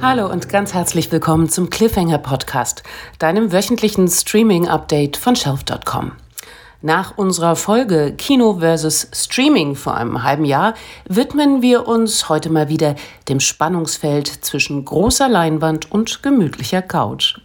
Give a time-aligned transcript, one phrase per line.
[0.00, 2.84] Hallo und ganz herzlich willkommen zum Cliffhanger Podcast,
[3.18, 6.12] deinem wöchentlichen Streaming-Update von Shelf.com.
[6.82, 10.74] Nach unserer Folge Kino versus Streaming vor einem halben Jahr
[11.08, 12.94] widmen wir uns heute mal wieder
[13.28, 17.40] dem Spannungsfeld zwischen großer Leinwand und gemütlicher Couch.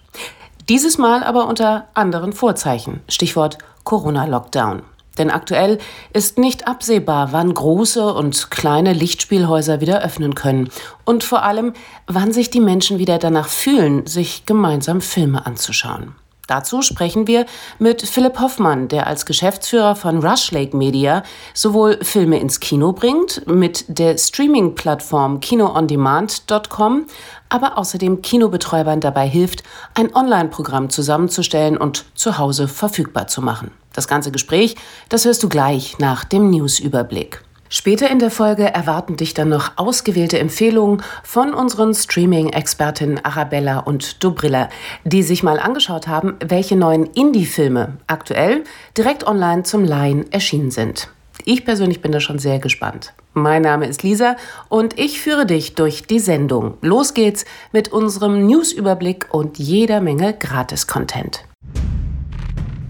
[0.69, 3.01] Dieses Mal aber unter anderen Vorzeichen.
[3.09, 4.83] Stichwort Corona-Lockdown.
[5.17, 5.77] Denn aktuell
[6.11, 10.69] ist nicht absehbar, wann große und kleine Lichtspielhäuser wieder öffnen können
[11.05, 11.73] und vor allem,
[12.07, 16.15] wann sich die Menschen wieder danach fühlen, sich gemeinsam Filme anzuschauen.
[16.47, 17.45] Dazu sprechen wir
[17.79, 21.23] mit Philipp Hoffmann, der als Geschäftsführer von Rushlake Media
[21.53, 27.05] sowohl Filme ins Kino bringt, mit der Streaming-Plattform kinoondemand.com,
[27.53, 33.69] aber außerdem Kinobetreibern dabei hilft, ein Online-Programm zusammenzustellen und zu Hause verfügbar zu machen.
[33.93, 34.75] Das ganze Gespräch,
[35.09, 37.43] das hörst du gleich nach dem Newsüberblick.
[37.69, 44.23] Später in der Folge erwarten dich dann noch ausgewählte Empfehlungen von unseren Streaming-Expertinnen Arabella und
[44.23, 44.69] Dobrilla,
[45.03, 48.63] die sich mal angeschaut haben, welche neuen Indie-Filme aktuell
[48.97, 51.09] direkt online zum Laien erschienen sind.
[51.45, 53.13] Ich persönlich bin da schon sehr gespannt.
[53.33, 54.37] Mein Name ist Lisa
[54.69, 56.77] und ich führe dich durch die Sendung.
[56.81, 61.43] Los geht's mit unserem News-Überblick und jeder Menge Gratis-Content.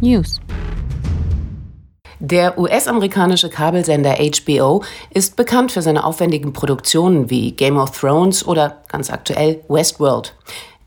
[0.01, 0.39] News.
[2.19, 8.83] Der US-amerikanische Kabelsender HBO ist bekannt für seine aufwendigen Produktionen wie Game of Thrones oder
[8.87, 10.35] ganz aktuell Westworld.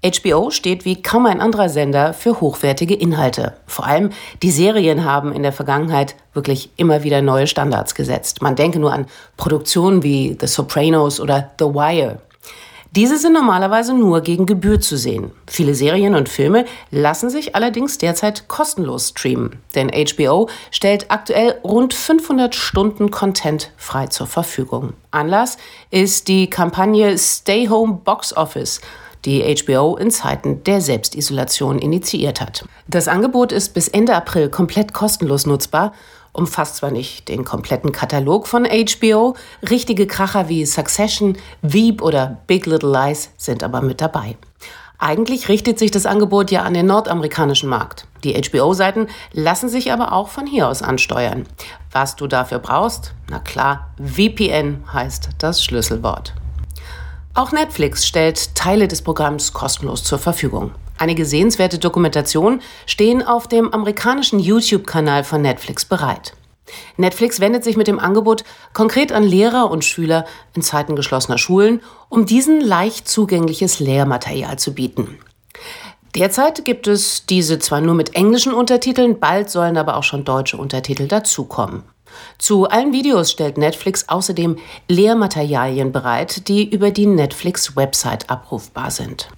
[0.04, 3.54] HBO steht wie kaum ein anderer Sender für hochwertige Inhalte.
[3.66, 4.10] Vor allem
[4.42, 8.42] die Serien haben in der Vergangenheit wirklich immer wieder neue Standards gesetzt.
[8.42, 12.18] Man denke nur an Produktionen wie The Sopranos oder The Wire.
[12.96, 15.30] Diese sind normalerweise nur gegen Gebühr zu sehen.
[15.46, 21.92] Viele Serien und Filme lassen sich allerdings derzeit kostenlos streamen, denn HBO stellt aktuell rund
[21.92, 24.94] 500 Stunden Content frei zur Verfügung.
[25.10, 25.58] Anlass
[25.90, 28.80] ist die Kampagne Stay Home Box Office,
[29.26, 32.64] die HBO in Zeiten der Selbstisolation initiiert hat.
[32.88, 35.92] Das Angebot ist bis Ende April komplett kostenlos nutzbar
[36.36, 39.34] umfasst zwar nicht den kompletten Katalog von HBO,
[39.68, 44.36] richtige Kracher wie Succession, Veep oder Big Little Lies sind aber mit dabei.
[44.98, 48.06] Eigentlich richtet sich das Angebot ja an den nordamerikanischen Markt.
[48.24, 51.46] Die HBO-Seiten lassen sich aber auch von hier aus ansteuern.
[51.92, 53.12] Was du dafür brauchst?
[53.30, 56.34] Na klar, VPN heißt das Schlüsselwort.
[57.36, 60.70] Auch Netflix stellt Teile des Programms kostenlos zur Verfügung.
[60.96, 66.32] Einige sehenswerte Dokumentationen stehen auf dem amerikanischen YouTube-Kanal von Netflix bereit.
[66.96, 68.42] Netflix wendet sich mit dem Angebot
[68.72, 74.72] konkret an Lehrer und Schüler in Zeiten geschlossener Schulen, um diesen leicht zugängliches Lehrmaterial zu
[74.72, 75.18] bieten.
[76.14, 80.56] Derzeit gibt es diese zwar nur mit englischen Untertiteln, bald sollen aber auch schon deutsche
[80.56, 81.82] Untertitel dazukommen.
[82.38, 84.56] Zu allen Videos stellt Netflix außerdem
[84.88, 89.28] Lehrmaterialien bereit, die über die Netflix-Website abrufbar sind.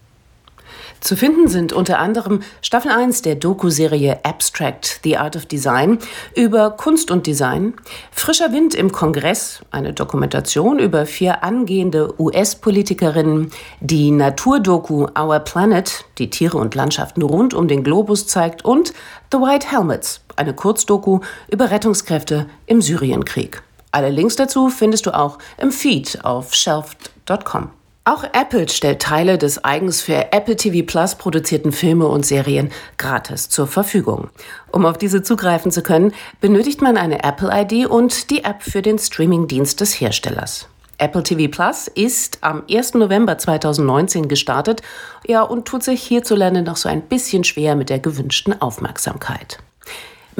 [1.00, 5.98] Zu finden sind unter anderem Staffel 1 der Doku-Serie Abstract, The Art of Design
[6.34, 7.75] über Kunst und Design,
[8.10, 16.31] Frischer Wind im Kongress, eine Dokumentation über vier angehende US-Politikerinnen, die Naturdoku Our Planet, die
[16.31, 18.92] Tiere und Landschaften rund um den Globus zeigt und
[19.32, 23.62] The White Helmets, eine Kurzdoku über Rettungskräfte im Syrienkrieg.
[23.92, 27.78] Alle Links dazu findest du auch im Feed auf shelf.com.
[28.08, 33.50] Auch Apple stellt Teile des eigens für Apple TV Plus produzierten Filme und Serien gratis
[33.50, 34.30] zur Verfügung.
[34.72, 38.80] Um auf diese zugreifen zu können, benötigt man eine Apple ID und die App für
[38.80, 40.69] den Streamingdienst des Herstellers.
[40.96, 42.94] Apple TV Plus ist am 1.
[42.94, 44.80] November 2019 gestartet,
[45.26, 49.58] ja, und tut sich hierzulande noch so ein bisschen schwer mit der gewünschten Aufmerksamkeit.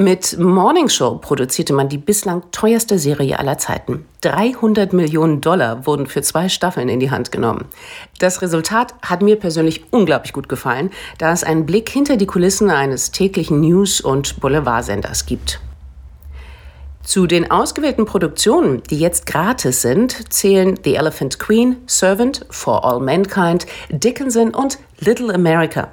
[0.01, 4.05] Mit Morning Show produzierte man die bislang teuerste Serie aller Zeiten.
[4.21, 7.65] 300 Millionen Dollar wurden für zwei Staffeln in die Hand genommen.
[8.17, 12.69] Das Resultat hat mir persönlich unglaublich gut gefallen, da es einen Blick hinter die Kulissen
[12.69, 15.59] eines täglichen News- und Boulevardsenders gibt.
[17.03, 23.01] Zu den ausgewählten Produktionen, die jetzt gratis sind, zählen The Elephant Queen, Servant, For All
[23.01, 25.91] Mankind, Dickinson und Little America.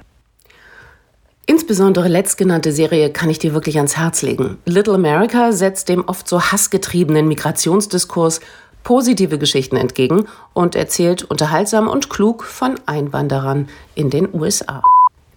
[1.49, 4.57] Insbesondere letztgenannte Serie kann ich dir wirklich ans Herz legen.
[4.65, 8.41] Little America setzt dem oft so hassgetriebenen Migrationsdiskurs
[8.83, 14.83] positive Geschichten entgegen und erzählt unterhaltsam und klug von Einwanderern in den USA.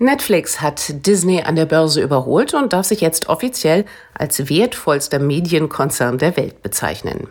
[0.02, 6.17] Netflix hat Disney an der Börse überholt und darf sich jetzt offiziell als wertvollster Medienkonzern
[6.17, 7.29] der Welt bezeichnen.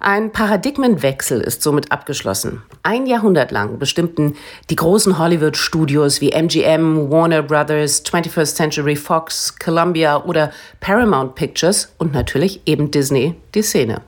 [0.00, 2.62] Ein Paradigmenwechsel ist somit abgeschlossen.
[2.82, 4.34] Ein Jahrhundert lang bestimmten
[4.68, 10.50] die großen Hollywood-Studios wie MGM, Warner Brothers, 21st Century Fox, Columbia oder
[10.80, 14.00] Paramount Pictures und natürlich eben Disney die Szene.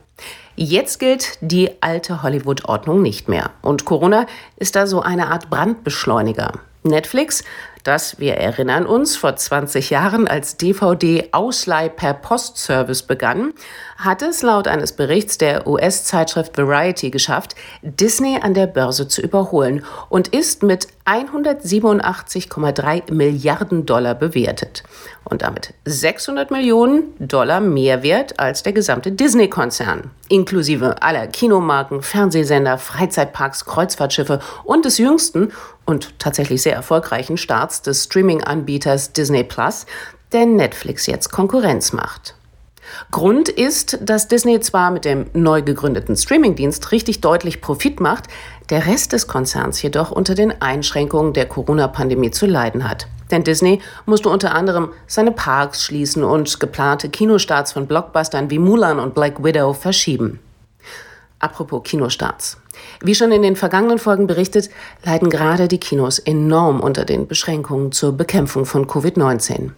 [0.57, 3.51] Jetzt gilt die alte Hollywood-Ordnung nicht mehr.
[3.61, 4.25] Und Corona
[4.57, 6.59] ist da so eine Art Brandbeschleuniger.
[6.83, 7.43] Netflix
[7.83, 13.53] das, wir erinnern uns, vor 20 Jahren als DVD-Ausleih per Postservice begann,
[13.97, 19.85] hat es laut eines Berichts der US-Zeitschrift Variety geschafft, Disney an der Börse zu überholen
[20.09, 24.83] und ist mit 187,3 Milliarden Dollar bewertet
[25.23, 32.77] und damit 600 Millionen Dollar mehr wert als der gesamte Disney-Konzern, inklusive aller Kinomarken, Fernsehsender,
[32.77, 35.51] Freizeitparks, Kreuzfahrtschiffe und des jüngsten
[35.85, 39.85] und tatsächlich sehr erfolgreichen Starts des Streaming-Anbieters Disney Plus,
[40.31, 42.35] der Netflix jetzt Konkurrenz macht.
[43.11, 48.25] Grund ist, dass Disney zwar mit dem neu gegründeten Streamingdienst richtig deutlich Profit macht,
[48.71, 53.05] der Rest des Konzerns jedoch unter den Einschränkungen der Corona-Pandemie zu leiden hat.
[53.29, 58.99] Denn Disney musste unter anderem seine Parks schließen und geplante Kinostarts von Blockbustern wie Mulan
[58.99, 60.39] und Black Widow verschieben.
[61.39, 62.57] Apropos Kinostarts.
[63.01, 64.69] Wie schon in den vergangenen Folgen berichtet,
[65.03, 69.71] leiden gerade die Kinos enorm unter den Beschränkungen zur Bekämpfung von Covid-19.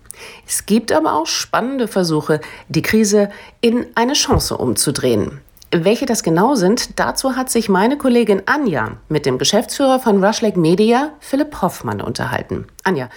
[0.48, 3.30] Es gibt aber auch spannende Versuche, die Krise
[3.62, 5.42] in eine Chance umzudrehen.
[5.76, 10.60] Welche das genau sind, dazu hat sich meine Kollegin Anja mit dem Geschäftsführer von Rushlake
[10.60, 12.68] Media, Philipp Hoffmann, unterhalten.
[12.84, 13.10] Anja,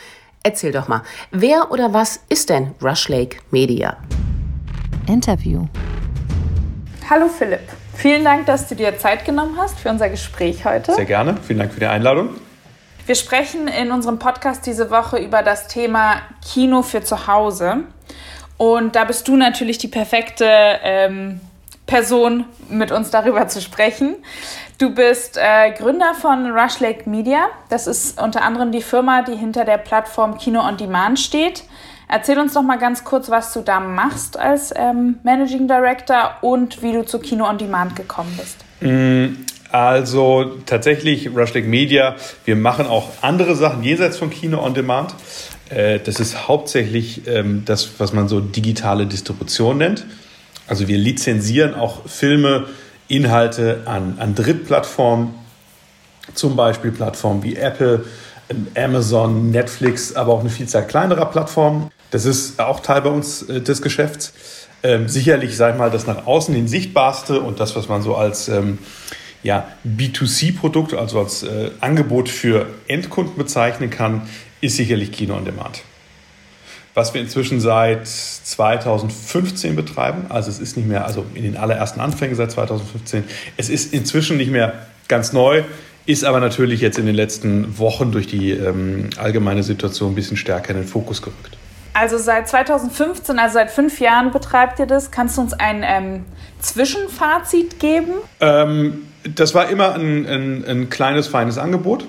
[0.43, 3.99] erzähl doch mal, wer oder was ist denn Rushlake Media?
[5.07, 5.67] Interview.
[7.11, 7.61] Hallo Philipp.
[7.95, 10.95] Vielen Dank, dass du dir Zeit genommen hast für unser Gespräch heute.
[10.95, 11.37] Sehr gerne.
[11.47, 12.31] Vielen Dank für die Einladung.
[13.05, 17.85] Wir sprechen in unserem Podcast diese Woche über das Thema Kino für zu Hause.
[18.57, 20.47] Und da bist du natürlich die perfekte
[20.83, 21.43] ähm,
[21.87, 24.17] Person, mit uns darüber zu sprechen.
[24.79, 27.47] Du bist äh, Gründer von Rush Lake Media.
[27.71, 31.63] Das ist unter anderem die Firma, die hinter der Plattform Kino on Demand steht.
[32.09, 36.83] Erzähl uns doch mal ganz kurz, was du da machst als ähm, Managing Director und
[36.83, 38.59] wie du zu Kino on Demand gekommen bist.
[38.81, 45.15] Mm, also tatsächlich Rushlick Media, wir machen auch andere Sachen jenseits von Kino on Demand.
[45.71, 50.07] Äh, das ist hauptsächlich ähm, das, was man so digitale Distribution nennt.
[50.67, 52.67] Also wir lizenzieren auch Filme,
[53.09, 55.35] Inhalte an, an Drittplattformen,
[56.35, 58.05] zum Beispiel Plattformen wie Apple,
[58.77, 61.91] Amazon, Netflix, aber auch eine Vielzahl kleinerer Plattformen.
[62.11, 64.33] Das ist auch Teil bei uns äh, des Geschäfts.
[64.83, 68.15] Ähm, sicherlich, sag ich mal, das nach außen hin sichtbarste und das, was man so
[68.15, 68.79] als ähm,
[69.43, 74.23] ja, B2C-Produkt, also als äh, Angebot für Endkunden bezeichnen kann,
[74.61, 75.83] ist sicherlich Kino on Demand.
[76.97, 82.01] Was wir inzwischen seit 2015 betreiben, also es ist nicht mehr, also in den allerersten
[82.01, 83.25] Anfängen seit 2015,
[83.59, 84.73] es ist inzwischen nicht mehr
[85.07, 85.63] ganz neu,
[86.07, 90.39] ist aber natürlich jetzt in den letzten Wochen durch die ähm, allgemeine Situation ein bisschen
[90.39, 91.59] stärker in den Fokus gerückt.
[91.93, 95.11] Also seit 2015, also seit fünf Jahren betreibt ihr das.
[95.11, 96.25] Kannst du uns ein ähm,
[96.61, 98.13] Zwischenfazit geben?
[98.41, 102.07] Ähm, das war immer ein, ein, ein kleines, feines Angebot,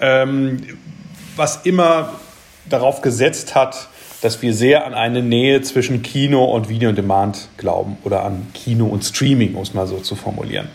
[0.00, 0.56] ähm,
[1.36, 2.14] was immer
[2.68, 3.88] darauf gesetzt hat,
[4.22, 8.46] dass wir sehr an eine Nähe zwischen Kino und Video on Demand glauben oder an
[8.54, 10.68] Kino und Streaming, um es mal so zu formulieren.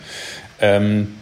[0.60, 1.14] Ähm,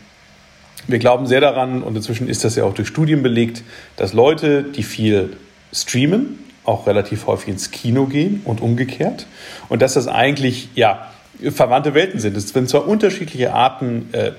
[0.87, 3.63] wir glauben sehr daran, und inzwischen ist das ja auch durch Studien belegt,
[3.97, 5.37] dass Leute, die viel
[5.73, 9.27] streamen, auch relativ häufig ins Kino gehen und umgekehrt.
[9.69, 11.11] Und dass das eigentlich ja,
[11.51, 12.37] verwandte Welten sind.
[12.37, 14.33] Es sind zwar unterschiedliche Arten, äh,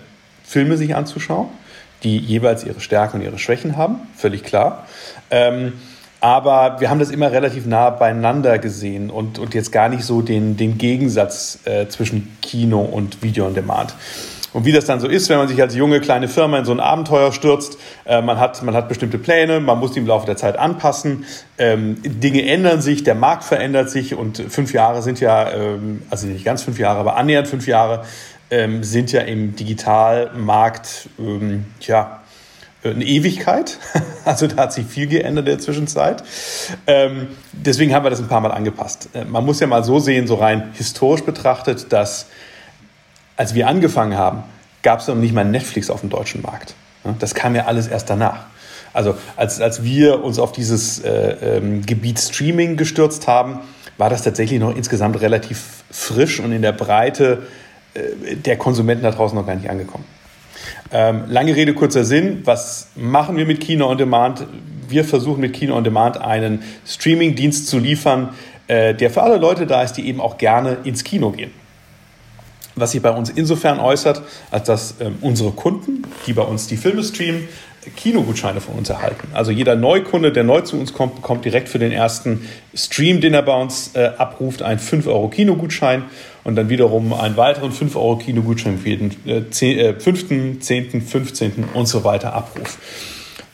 [0.43, 1.50] Filme sich anzuschauen,
[2.03, 4.88] die jeweils ihre Stärken und ihre Schwächen haben, völlig klar.
[5.29, 5.73] Ähm,
[6.21, 10.21] aber wir haben das immer relativ nah beieinander gesehen und, und jetzt gar nicht so
[10.21, 13.95] den, den Gegensatz äh, zwischen Kino und Video on Demand.
[14.53, 16.73] Und wie das dann so ist, wenn man sich als junge kleine Firma in so
[16.73, 20.25] ein Abenteuer stürzt, äh, man, hat, man hat bestimmte Pläne, man muss die im Laufe
[20.25, 21.25] der Zeit anpassen,
[21.57, 26.27] ähm, Dinge ändern sich, der Markt verändert sich und fünf Jahre sind ja, ähm, also
[26.27, 28.03] nicht ganz fünf Jahre, aber annähernd fünf Jahre
[28.51, 32.20] ähm, sind ja im Digitalmarkt, ähm, ja,
[32.83, 33.77] eine Ewigkeit.
[34.23, 36.23] Also da hat sich viel geändert in der Zwischenzeit.
[36.85, 39.09] Ähm, deswegen haben wir das ein paar Mal angepasst.
[39.13, 42.27] Äh, man muss ja mal so sehen, so rein historisch betrachtet, dass
[43.35, 44.43] als wir angefangen haben,
[44.83, 46.75] gab es noch nicht mal Netflix auf dem deutschen Markt.
[47.17, 48.45] Das kam ja alles erst danach.
[48.93, 53.61] Also als, als wir uns auf dieses äh, ähm, Gebiet Streaming gestürzt haben,
[53.97, 57.47] war das tatsächlich noch insgesamt relativ frisch und in der Breite
[57.93, 60.05] äh, der Konsumenten da draußen noch gar nicht angekommen.
[60.93, 62.41] Ähm, lange Rede, kurzer Sinn.
[62.43, 64.45] Was machen wir mit Kino on Demand?
[64.89, 68.29] Wir versuchen mit Kino on Demand einen Streaming-Dienst zu liefern,
[68.67, 71.51] äh, der für alle Leute da ist, die eben auch gerne ins Kino gehen
[72.75, 76.77] was sich bei uns insofern äußert, als dass ähm, unsere Kunden, die bei uns die
[76.77, 77.48] Filme streamen,
[77.95, 79.27] Kinogutscheine von uns erhalten.
[79.33, 83.33] Also jeder Neukunde, der neu zu uns kommt, bekommt direkt für den ersten Stream, den
[83.33, 86.03] er bei uns äh, abruft, einen 5 Euro Kinogutschein.
[86.43, 91.01] Und dann wiederum einen weiteren 5 Euro Kinogutschein für jeden äh, 10, äh, 5., 10.,
[91.01, 91.65] 15.
[91.74, 92.77] und so weiter Abruf.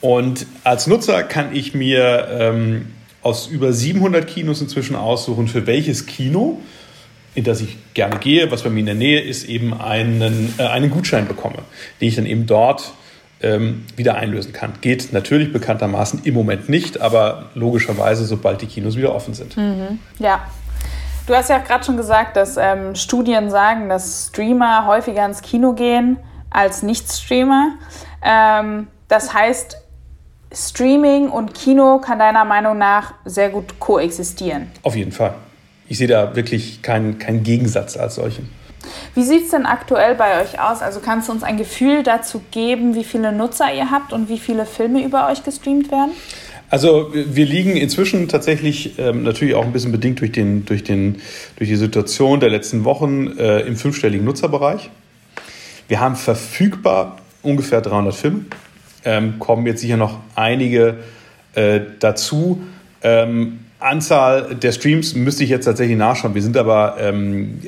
[0.02, 2.88] Und als Nutzer kann ich mir ähm,
[3.22, 6.60] aus über 700 Kinos inzwischen aussuchen, für welches Kino,
[7.36, 10.64] in das ich gerne gehe, was bei mir in der Nähe ist, eben einen, äh,
[10.64, 11.58] einen Gutschein bekomme,
[12.00, 12.94] den ich dann eben dort
[13.42, 14.74] ähm, wieder einlösen kann.
[14.82, 19.58] Geht natürlich bekanntermaßen im Moment nicht, aber logischerweise, sobald die Kinos wieder offen sind.
[19.58, 20.00] Mhm.
[20.20, 20.48] Ja.
[21.28, 25.74] Du hast ja gerade schon gesagt, dass ähm, Studien sagen, dass Streamer häufiger ins Kino
[25.74, 26.18] gehen
[26.50, 27.74] als Nicht-Streamer.
[28.24, 29.78] Ähm, das heißt,
[30.54, 34.72] Streaming und Kino kann deiner Meinung nach sehr gut koexistieren.
[34.84, 35.34] Auf jeden Fall.
[35.90, 38.50] Ich sehe da wirklich keinen kein Gegensatz als solchen.
[39.14, 40.82] Wie sieht es denn aktuell bei euch aus?
[40.82, 44.40] Also kannst du uns ein Gefühl dazu geben, wie viele Nutzer ihr habt und wie
[44.40, 46.12] viele Filme über euch gestreamt werden?
[46.70, 51.22] Also wir liegen inzwischen tatsächlich ähm, natürlich auch ein bisschen bedingt durch, den, durch, den,
[51.56, 54.90] durch die Situation der letzten Wochen äh, im fünfstelligen Nutzerbereich.
[55.88, 58.42] Wir haben verfügbar ungefähr 300 Filme
[59.08, 60.98] ähm, kommen jetzt sicher noch einige
[61.56, 62.62] äh, dazu.
[63.02, 66.36] Ähm, Anzahl der Streams müsste ich jetzt tatsächlich nachschauen.
[66.36, 67.60] Wir sind aber, ähm,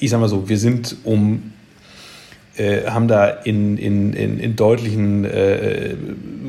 [0.00, 1.52] ich sag mal so, wir sind um,
[2.58, 5.94] äh, haben da in, in, in, in deutlichen, äh,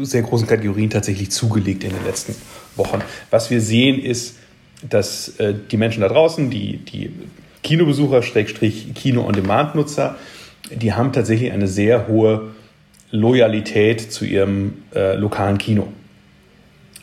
[0.01, 2.35] sehr großen Kategorien tatsächlich zugelegt in den letzten
[2.75, 3.01] Wochen.
[3.29, 4.37] Was wir sehen ist,
[4.87, 7.11] dass äh, die Menschen da draußen, die, die
[7.63, 10.15] Kinobesucher, Schrägstrich Kino-on-Demand-Nutzer,
[10.71, 12.51] die haben tatsächlich eine sehr hohe
[13.11, 15.87] Loyalität zu ihrem äh, lokalen Kino.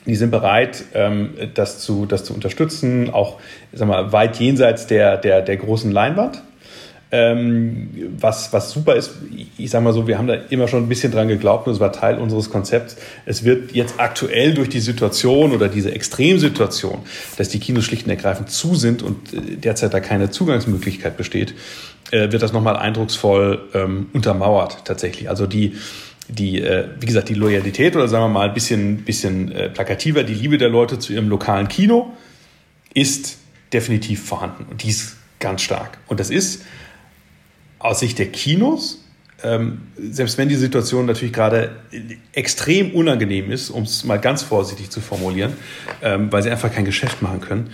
[0.06, 3.40] Die sind bereit, ähm, das, zu, das zu unterstützen, auch
[3.72, 6.42] sag mal, weit jenseits der, der, der großen Leinwand.
[7.16, 9.12] Ähm, was, was super ist,
[9.56, 11.78] ich sage mal so, wir haben da immer schon ein bisschen dran geglaubt und es
[11.78, 12.96] war Teil unseres Konzepts.
[13.24, 16.98] Es wird jetzt aktuell durch die Situation oder diese Extremsituation,
[17.36, 21.54] dass die Kinos schlicht und ergreifend zu sind und äh, derzeit da keine Zugangsmöglichkeit besteht,
[22.10, 25.30] äh, wird das nochmal eindrucksvoll ähm, untermauert tatsächlich.
[25.30, 25.76] Also die,
[26.26, 30.24] die, äh, wie gesagt, die Loyalität oder sagen wir mal ein bisschen, bisschen äh, plakativer,
[30.24, 32.10] die Liebe der Leute zu ihrem lokalen Kino
[32.92, 33.38] ist
[33.72, 35.98] definitiv vorhanden und die ist ganz stark.
[36.08, 36.62] Und das ist
[37.84, 39.04] aus Sicht der Kinos,
[39.42, 41.76] ähm, selbst wenn die Situation natürlich gerade
[42.32, 45.52] extrem unangenehm ist, um es mal ganz vorsichtig zu formulieren,
[46.00, 47.70] ähm, weil sie einfach kein Geschäft machen können,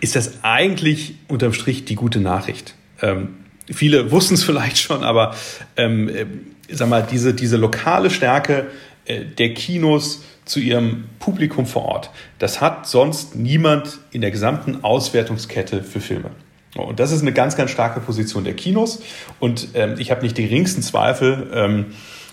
[0.00, 2.74] ist das eigentlich unterm Strich die gute Nachricht.
[3.02, 3.30] Ähm,
[3.68, 5.34] viele wussten es vielleicht schon, aber
[5.76, 6.26] ähm, äh,
[6.70, 8.68] sag mal, diese, diese lokale Stärke
[9.06, 14.84] äh, der Kinos zu ihrem Publikum vor Ort, das hat sonst niemand in der gesamten
[14.84, 16.30] Auswertungskette für Filme.
[16.76, 19.00] Und das ist eine ganz, ganz starke Position der Kinos.
[19.40, 21.86] Und ähm, ich habe nicht die geringsten Zweifel, ähm,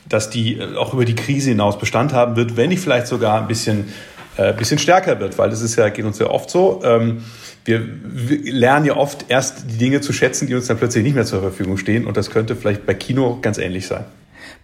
[0.07, 3.41] dass die äh, auch über die Krise hinaus Bestand haben wird, wenn nicht vielleicht sogar
[3.41, 3.89] ein bisschen,
[4.37, 6.81] äh, bisschen stärker wird, weil das ist ja, geht uns ja oft so.
[6.83, 7.23] Ähm,
[7.63, 11.15] wir, wir lernen ja oft erst die Dinge zu schätzen, die uns dann plötzlich nicht
[11.15, 12.05] mehr zur Verfügung stehen.
[12.05, 14.05] Und das könnte vielleicht bei Kino ganz ähnlich sein.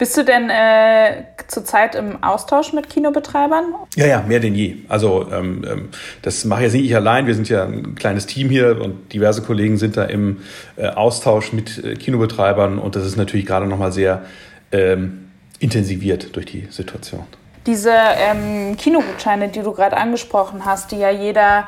[0.02, 3.66] Bist du denn äh, zurzeit im Austausch mit Kinobetreibern?
[3.96, 4.78] Ja, ja, mehr denn je.
[4.90, 5.90] Also ähm, ähm
[6.24, 7.28] das mache jetzt nicht ich allein.
[7.28, 10.40] Wir sind ja ein kleines Team hier und diverse Kollegen sind da im
[10.76, 14.24] äh, Austausch mit äh, Kinobetreibern und das ist natürlich gerade nochmal sehr
[14.72, 15.30] ähm,
[15.60, 17.28] intensiviert durch die Situation.
[17.68, 21.68] Diese ähm, Kinogutscheine, die du gerade angesprochen hast, die ja jeder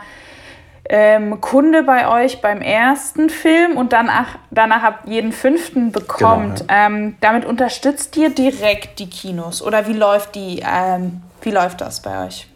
[0.90, 6.60] ähm, Kunde bei euch beim ersten Film und danach, danach ab jeden fünften bekommt.
[6.60, 6.88] Genau, ja.
[6.88, 12.02] ähm, damit unterstützt ihr direkt die Kinos oder wie läuft die, ähm, wie läuft das
[12.02, 12.48] bei euch?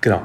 [0.00, 0.22] Genau.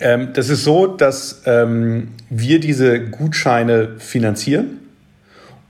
[0.00, 4.80] Ähm, das ist so, dass ähm, wir diese Gutscheine finanzieren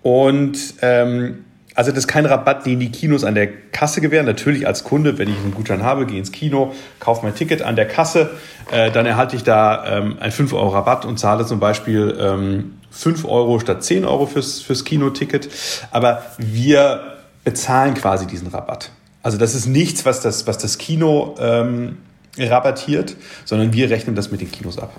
[0.03, 4.27] und ähm, also das ist kein Rabatt, den die Kinos an der Kasse gewähren.
[4.27, 7.77] Natürlich als Kunde, wenn ich einen Gutschein habe, gehe ins Kino, kaufe mein Ticket an
[7.77, 8.31] der Kasse,
[8.71, 12.75] äh, dann erhalte ich da ähm, einen 5 Euro Rabatt und zahle zum Beispiel ähm,
[12.91, 15.49] 5 Euro statt 10 Euro fürs, fürs Kinoticket.
[15.91, 18.91] Aber wir bezahlen quasi diesen Rabatt.
[19.23, 21.99] Also das ist nichts, was das, was das Kino ähm,
[22.39, 24.93] rabattiert, sondern wir rechnen das mit den Kinos ab.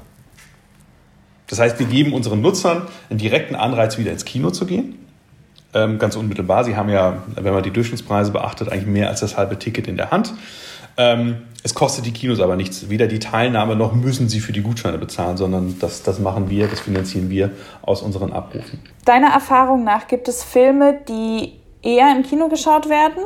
[1.48, 4.98] Das heißt, wir geben unseren Nutzern einen direkten Anreiz, wieder ins Kino zu gehen
[5.74, 6.63] ähm, ganz unmittelbar.
[6.63, 9.98] Sie haben ja, wenn man die Durchschnittspreise beachtet, eigentlich mehr als das halbe Ticket in
[9.98, 10.34] der Hand.
[10.98, 12.89] Ähm, es kostet die Kinos aber nichts.
[12.89, 16.68] Weder die Teilnahme noch müssen sie für die Gutscheine bezahlen, sondern das, das machen wir,
[16.68, 17.51] das finanzieren wir
[17.82, 18.80] aus unseren Abrufen.
[19.06, 23.24] Deiner Erfahrung nach gibt es Filme, die eher im Kino geschaut werden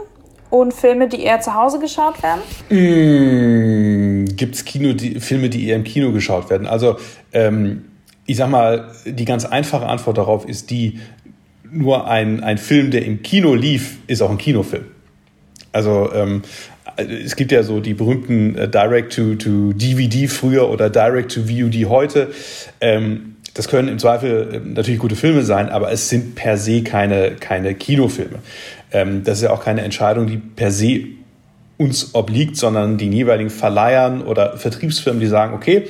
[0.50, 2.42] und Filme, die eher zu Hause geschaut werden?
[2.70, 6.68] Mmh, gibt es Filme, die eher im Kino geschaut werden?
[6.68, 6.98] Also
[7.34, 7.86] ähm,
[8.28, 11.00] ich sag mal, die ganz einfache Antwort darauf ist die,
[11.72, 14.86] nur ein, ein Film, der im Kino lief, ist auch ein Kinofilm.
[15.72, 16.42] Also ähm,
[16.96, 22.32] es gibt ja so die berühmten äh, Direct-to-DVD früher oder Direct-to-VOD heute.
[22.82, 26.84] Ähm, das können im Zweifel äh, natürlich gute Filme sein, aber es sind per se
[26.84, 28.40] keine, keine Kinofilme.
[28.92, 31.02] Ähm, das ist ja auch keine Entscheidung, die per se
[31.78, 35.88] uns obliegt, sondern den jeweiligen Verleihern oder Vertriebsfirmen, die sagen, okay,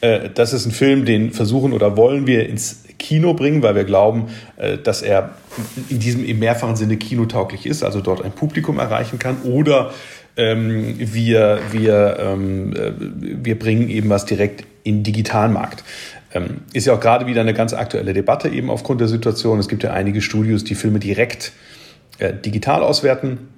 [0.00, 3.84] äh, das ist ein Film, den versuchen oder wollen wir ins Kino bringen, weil wir
[3.84, 4.26] glauben,
[4.56, 5.30] äh, dass er
[5.88, 9.42] in diesem im mehrfachen Sinne kinotauglich ist, also dort ein Publikum erreichen kann.
[9.42, 9.92] Oder
[10.36, 15.82] ähm, wir, wir, ähm, äh, wir bringen eben was direkt in den digitalen Markt.
[16.34, 19.58] Ähm, ist ja auch gerade wieder eine ganz aktuelle Debatte eben aufgrund der Situation.
[19.58, 21.52] Es gibt ja einige Studios, die Filme direkt
[22.18, 23.48] äh, digital auswerten.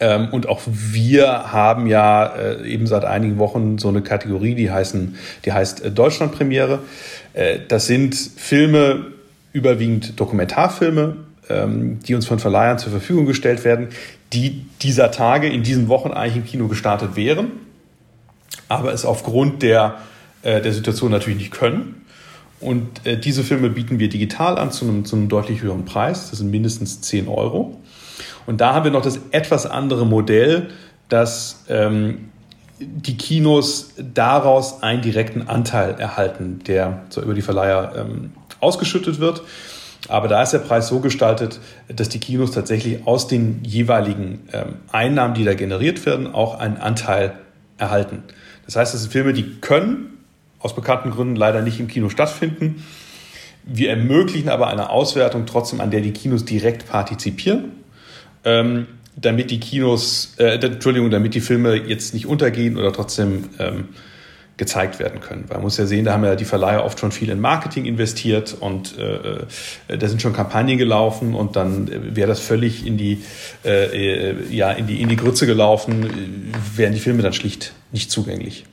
[0.00, 4.70] Ähm, und auch wir haben ja äh, eben seit einigen Wochen so eine Kategorie, die,
[4.70, 6.80] heißen, die heißt äh, Deutschlandpremiere.
[7.32, 9.06] Äh, das sind Filme,
[9.52, 11.16] überwiegend Dokumentarfilme,
[11.48, 13.88] ähm, die uns von Verleihern zur Verfügung gestellt werden,
[14.32, 17.52] die dieser Tage in diesen Wochen eigentlich im Kino gestartet wären,
[18.68, 19.96] aber es aufgrund der,
[20.42, 22.06] äh, der Situation natürlich nicht können.
[22.60, 26.30] Und äh, diese Filme bieten wir digital an zu einem, zu einem deutlich höheren Preis.
[26.30, 27.80] Das sind mindestens 10 Euro.
[28.48, 30.68] Und da haben wir noch das etwas andere Modell,
[31.10, 32.30] dass ähm,
[32.78, 39.42] die Kinos daraus einen direkten Anteil erhalten, der so über die Verleiher ähm, ausgeschüttet wird.
[40.08, 41.60] Aber da ist der Preis so gestaltet,
[41.94, 46.78] dass die Kinos tatsächlich aus den jeweiligen ähm, Einnahmen, die da generiert werden, auch einen
[46.78, 47.34] Anteil
[47.76, 48.22] erhalten.
[48.64, 50.24] Das heißt, das sind Filme, die können
[50.58, 52.82] aus bekannten Gründen leider nicht im Kino stattfinden.
[53.62, 57.72] Wir ermöglichen aber eine Auswertung trotzdem, an der die Kinos direkt partizipieren,
[58.44, 63.88] ähm, damit die Kinos, äh, Entschuldigung, damit die Filme jetzt nicht untergehen oder trotzdem ähm,
[64.58, 65.44] gezeigt werden können.
[65.48, 67.86] Weil man muss ja sehen, da haben ja die Verleiher oft schon viel in Marketing
[67.86, 69.38] investiert und äh,
[69.88, 73.22] äh da sind schon Kampagnen gelaufen und dann wäre das völlig in die,
[73.64, 78.10] äh, äh, ja, in die, in die Grütze gelaufen, wären die Filme dann schlicht nicht
[78.10, 78.66] zugänglich.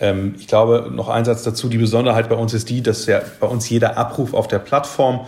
[0.00, 3.20] Ähm, ich glaube, noch ein Satz dazu, die Besonderheit bei uns ist die, dass ja
[3.38, 5.26] bei uns jeder Abruf auf der Plattform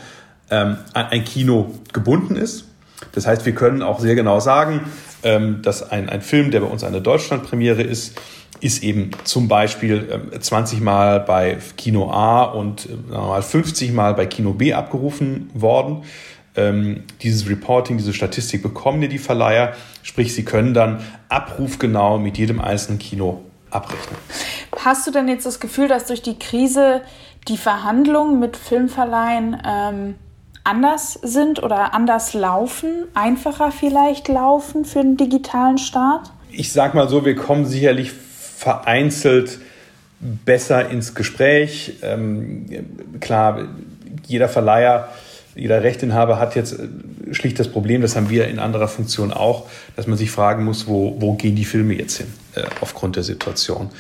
[0.51, 2.65] ähm, an ein Kino gebunden ist.
[3.13, 4.83] Das heißt, wir können auch sehr genau sagen,
[5.23, 8.21] ähm, dass ein, ein Film, der bei uns eine Deutschlandpremiere ist,
[8.61, 14.53] ist eben zum Beispiel 20 Mal bei Kino A und äh, 50 Mal bei Kino
[14.53, 16.05] B abgerufen worden.
[16.55, 19.73] Ähm, dieses Reporting, diese Statistik bekommen ja die Verleiher,
[20.03, 24.19] sprich sie können dann abrufgenau mit jedem einzelnen Kino abrechnen.
[24.79, 27.03] Hast du denn jetzt das Gefühl, dass durch die Krise
[27.49, 30.15] die Verhandlungen mit Filmverleihen ähm,
[30.65, 36.31] anders sind oder anders laufen, einfacher vielleicht laufen für den digitalen Start?
[36.51, 39.59] Ich sag mal so, wir kommen sicherlich vereinzelt
[40.21, 41.95] besser ins Gespräch.
[42.03, 42.67] Ähm,
[43.21, 43.69] klar,
[44.27, 45.09] jeder Verleiher,
[45.55, 49.67] jeder Rechteinhaber hat jetzt äh, schlicht das Problem, das haben wir in anderer Funktion auch,
[49.97, 53.25] dass man sich fragen muss, wo, wo gehen die Filme jetzt hin äh, aufgrund der
[53.25, 53.91] Situation.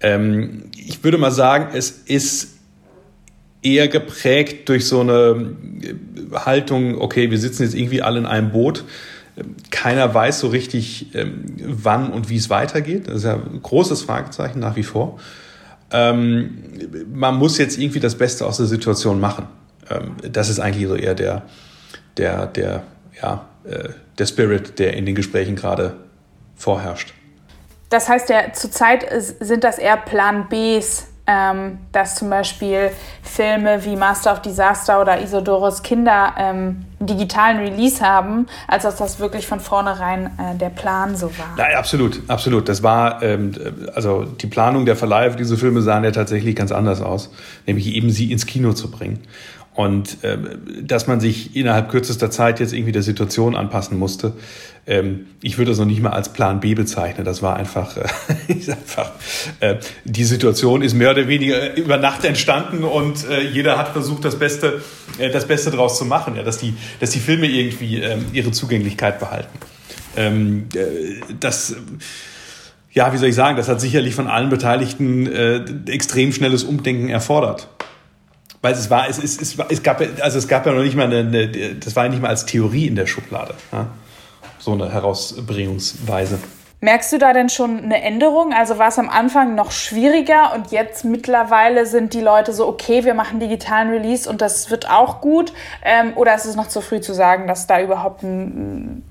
[0.00, 2.57] Ähm, ich würde mal sagen, es ist
[3.62, 8.50] eher geprägt durch so eine äh, Haltung, okay, wir sitzen jetzt irgendwie alle in einem
[8.50, 8.84] Boot.
[9.70, 13.08] Keiner weiß so richtig, ähm, wann und wie es weitergeht.
[13.08, 15.18] Das ist ja ein großes Fragezeichen nach wie vor.
[15.90, 16.58] Ähm,
[17.12, 19.46] man muss jetzt irgendwie das Beste aus der Situation machen.
[19.90, 21.42] Ähm, das ist eigentlich so eher der,
[22.16, 22.82] der, der,
[23.20, 25.94] ja, äh, der Spirit, der in den Gesprächen gerade
[26.56, 27.14] vorherrscht.
[27.88, 29.06] Das heißt ja, zurzeit
[29.40, 32.90] sind das eher Plan Bs, ähm, dass zum Beispiel
[33.22, 39.20] Filme wie Master of Disaster oder Isodoros Kinder ähm, digitalen Release haben, als dass das
[39.20, 41.54] wirklich von vornherein äh, der Plan so war.
[41.58, 42.68] Ja, absolut, absolut.
[42.68, 43.52] Das war, ähm,
[43.94, 47.30] also die Planung der Verleiher für diese Filme sahen ja tatsächlich ganz anders aus,
[47.66, 49.20] nämlich eben sie ins Kino zu bringen.
[49.78, 50.36] Und äh,
[50.82, 54.32] dass man sich innerhalb kürzester Zeit jetzt irgendwie der Situation anpassen musste,
[54.88, 57.24] ähm, ich würde das noch nicht mal als Plan B bezeichnen.
[57.24, 58.02] Das war einfach, äh,
[58.72, 59.12] einfach
[59.60, 64.24] äh, die Situation ist mehr oder weniger über Nacht entstanden und äh, jeder hat versucht,
[64.24, 64.82] das Beste,
[65.18, 68.50] äh, das Beste daraus zu machen, ja, dass, die, dass die Filme irgendwie ähm, ihre
[68.50, 69.60] Zugänglichkeit behalten.
[70.16, 71.76] Ähm, äh, das
[72.90, 77.10] ja, wie soll ich sagen, das hat sicherlich von allen Beteiligten äh, extrem schnelles Umdenken
[77.10, 77.68] erfordert.
[78.60, 81.06] Weil es war, es, es, es, es, gab, also es gab ja noch nicht mal
[81.06, 83.54] eine, eine das war ja nicht mal als Theorie in der Schublade.
[83.72, 83.86] Ja?
[84.58, 86.38] So eine Herausbringungsweise.
[86.80, 88.52] Merkst du da denn schon eine Änderung?
[88.52, 93.04] Also war es am Anfang noch schwieriger und jetzt mittlerweile sind die Leute so, okay,
[93.04, 95.52] wir machen digitalen Release und das wird auch gut?
[95.84, 99.02] Ähm, oder ist es noch zu früh zu sagen, dass da überhaupt ein,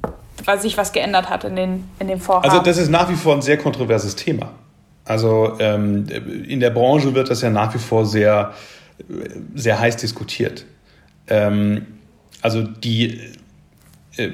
[0.46, 2.50] was sich was geändert hat in, den, in dem Vorhaben?
[2.50, 4.52] Also das ist nach wie vor ein sehr kontroverses Thema.
[5.04, 6.08] Also ähm,
[6.48, 8.54] in der Branche wird das ja nach wie vor sehr
[9.56, 10.66] sehr heiß diskutiert.
[11.28, 11.86] Ähm,
[12.42, 13.20] also die,
[14.16, 14.30] äh,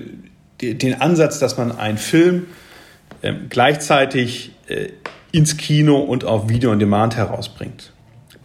[0.62, 2.48] die, den Ansatz, dass man einen Film
[3.22, 4.90] äh, gleichzeitig äh,
[5.32, 7.92] ins Kino und auf Video on Demand herausbringt.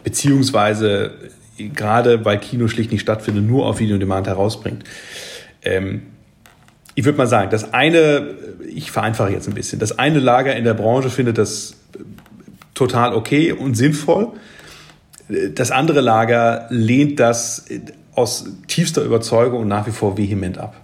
[0.03, 1.11] beziehungsweise
[1.57, 4.83] gerade weil Kino schlicht nicht stattfindet, nur auf Video on Demand herausbringt.
[5.61, 6.03] Ähm,
[6.95, 8.35] ich würde mal sagen, das eine,
[8.67, 11.75] ich vereinfache jetzt ein bisschen, das eine Lager in der Branche findet das
[12.73, 14.29] total okay und sinnvoll.
[15.53, 17.65] Das andere Lager lehnt das
[18.15, 20.75] aus tiefster Überzeugung nach wie vor vehement ab.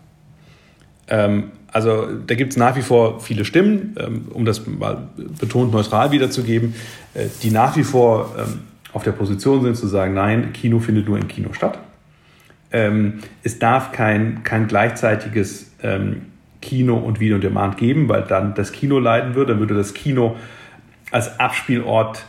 [1.08, 5.74] Ähm, also da gibt es nach wie vor viele Stimmen, ähm, um das mal betont
[5.74, 6.74] neutral wiederzugeben,
[7.14, 8.60] äh, die nach wie vor ähm,
[8.94, 11.80] auf der Position sind zu sagen, nein, Kino findet nur im Kino statt.
[12.72, 16.22] Ähm, es darf kein, kein gleichzeitiges ähm,
[16.62, 19.54] Kino und Video on Demand geben, weil dann das Kino leiden würde.
[19.54, 20.38] Dann würde das Kino
[21.12, 22.26] als Abspielort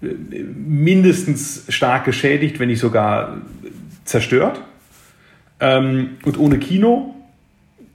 [0.00, 3.38] mindestens stark geschädigt, wenn nicht sogar
[4.04, 4.60] zerstört.
[5.60, 7.14] Ähm, und ohne Kino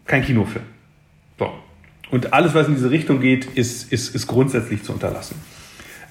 [0.06, 0.66] kein Kinofilm.
[1.40, 1.52] So.
[2.12, 5.36] Und alles, was in diese Richtung geht, ist, ist, ist grundsätzlich zu unterlassen.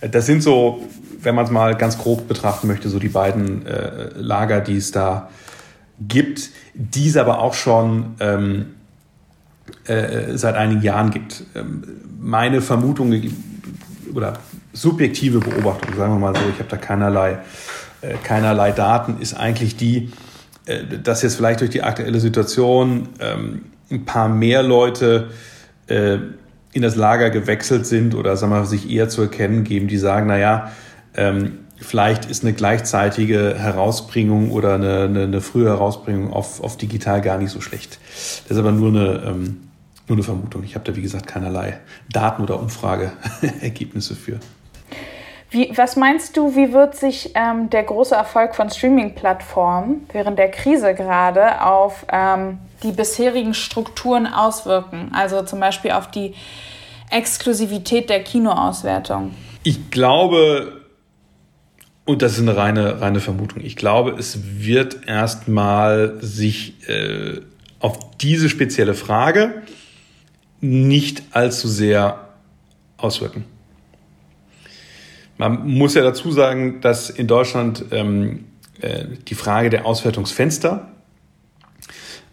[0.00, 0.86] Das sind so,
[1.22, 4.90] wenn man es mal ganz grob betrachten möchte, so die beiden äh, Lager, die es
[4.90, 5.30] da
[6.00, 8.66] gibt, die es aber auch schon ähm,
[9.86, 11.44] äh, seit einigen Jahren gibt.
[11.54, 11.84] Ähm,
[12.20, 13.14] meine Vermutung
[14.12, 14.38] oder
[14.74, 17.38] subjektive Beobachtung, sagen wir mal so, ich habe da keinerlei,
[18.02, 20.10] äh, keinerlei Daten, ist eigentlich die,
[20.66, 25.30] äh, dass jetzt vielleicht durch die aktuelle Situation ähm, ein paar mehr Leute
[25.86, 26.18] äh,
[26.72, 30.26] in das Lager gewechselt sind oder sagen wir, sich eher zu erkennen geben, die sagen,
[30.26, 30.72] naja,
[31.16, 37.20] ähm, vielleicht ist eine gleichzeitige Herausbringung oder eine, eine, eine frühe Herausbringung auf, auf digital
[37.20, 38.00] gar nicht so schlecht.
[38.08, 39.60] Das ist aber nur eine, ähm,
[40.08, 40.64] nur eine Vermutung.
[40.64, 41.78] Ich habe da, wie gesagt, keinerlei
[42.12, 44.40] Daten- oder Umfrageergebnisse für.
[45.54, 50.50] Wie, was meinst du, wie wird sich ähm, der große Erfolg von Streaming-Plattformen während der
[50.50, 55.12] Krise gerade auf ähm, die bisherigen Strukturen auswirken?
[55.14, 56.34] Also zum Beispiel auf die
[57.08, 59.32] Exklusivität der Kinoauswertung?
[59.62, 60.80] Ich glaube,
[62.04, 67.42] und das ist eine reine, reine Vermutung, ich glaube, es wird erstmal sich äh,
[67.78, 69.62] auf diese spezielle Frage
[70.60, 72.30] nicht allzu sehr
[72.96, 73.44] auswirken.
[75.36, 78.44] Man muss ja dazu sagen, dass in Deutschland ähm,
[78.80, 80.88] äh, die Frage der Auswertungsfenster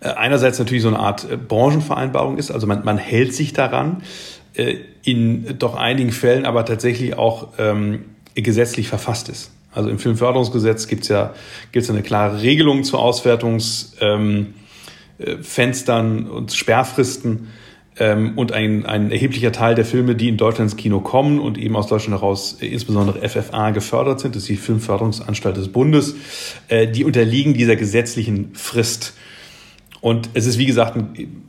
[0.01, 4.03] äh, einerseits natürlich so eine Art äh, Branchenvereinbarung ist, also man, man hält sich daran,
[4.55, 9.51] äh, in doch einigen Fällen aber tatsächlich auch ähm, gesetzlich verfasst ist.
[9.71, 11.33] Also im Filmförderungsgesetz gibt es ja,
[11.71, 14.53] gibt's eine klare Regelung zu Auswertungsfenstern
[16.17, 17.47] ähm, und Sperrfristen.
[18.01, 21.59] Ähm, und ein, ein erheblicher Teil der Filme, die in Deutschland ins Kino kommen und
[21.59, 26.15] eben aus Deutschland heraus äh, insbesondere FFA gefördert sind, das ist die Filmförderungsanstalt des Bundes,
[26.67, 29.13] äh, die unterliegen dieser gesetzlichen Frist.
[30.01, 31.43] Und es ist, wie gesagt, ein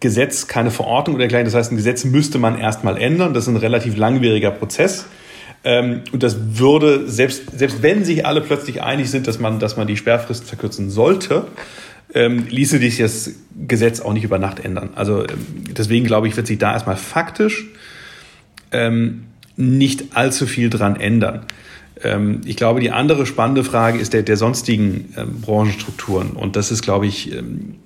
[0.00, 1.44] Gesetz, keine Verordnung oder dergleichen.
[1.44, 3.32] Das heißt, ein Gesetz müsste man erstmal ändern.
[3.32, 5.06] Das ist ein relativ langwieriger Prozess.
[5.62, 9.76] Ähm, und das würde, selbst, selbst wenn sich alle plötzlich einig sind, dass man, dass
[9.76, 11.46] man die Sperrfrist verkürzen sollte,
[12.14, 13.32] ähm, ließe sich das
[13.66, 14.90] Gesetz auch nicht über Nacht ändern.
[14.94, 15.46] Also ähm,
[15.76, 17.66] deswegen glaube ich, wird sich da erstmal faktisch
[18.70, 19.24] ähm,
[19.56, 21.42] nicht allzu viel dran ändern.
[22.02, 26.30] Ähm, ich glaube, die andere spannende Frage ist der, der sonstigen ähm, Branchenstrukturen.
[26.30, 27.76] Und das ist, glaube ich, ähm,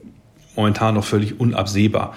[0.54, 2.16] momentan noch völlig unabsehbar.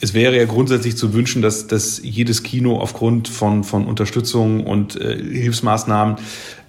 [0.00, 5.00] es wäre ja grundsätzlich zu wünschen, dass, dass jedes Kino aufgrund von, von Unterstützung und
[5.00, 6.16] äh, Hilfsmaßnahmen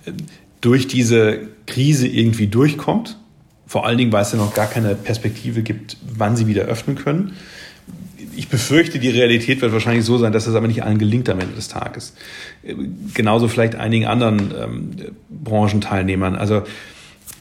[0.05, 0.11] äh,
[0.61, 3.17] durch diese Krise irgendwie durchkommt.
[3.71, 6.97] Vor allen Dingen, weil es ja noch gar keine Perspektive gibt, wann sie wieder öffnen
[6.97, 7.37] können.
[8.35, 11.39] Ich befürchte, die Realität wird wahrscheinlich so sein, dass das aber nicht allen gelingt am
[11.39, 12.13] Ende des Tages.
[13.13, 14.91] Genauso vielleicht einigen anderen ähm,
[15.29, 16.35] Branchenteilnehmern.
[16.35, 16.63] Also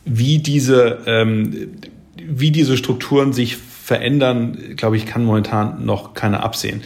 [0.05, 1.73] wie diese, ähm,
[2.17, 6.85] wie diese Strukturen sich verändern, glaube ich, kann momentan noch keiner absehen.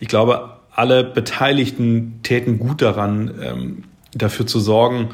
[0.00, 5.10] Ich glaube, alle Beteiligten täten gut daran, ähm, dafür zu sorgen,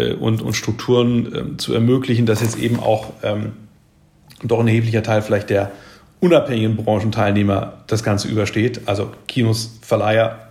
[0.00, 3.52] äh, und, und Strukturen ähm, zu ermöglichen, dass jetzt eben auch ähm,
[4.42, 5.70] doch ein erheblicher Teil vielleicht der
[6.20, 10.50] unabhängigen Branchenteilnehmer das Ganze übersteht, also Kinos, Verleiher,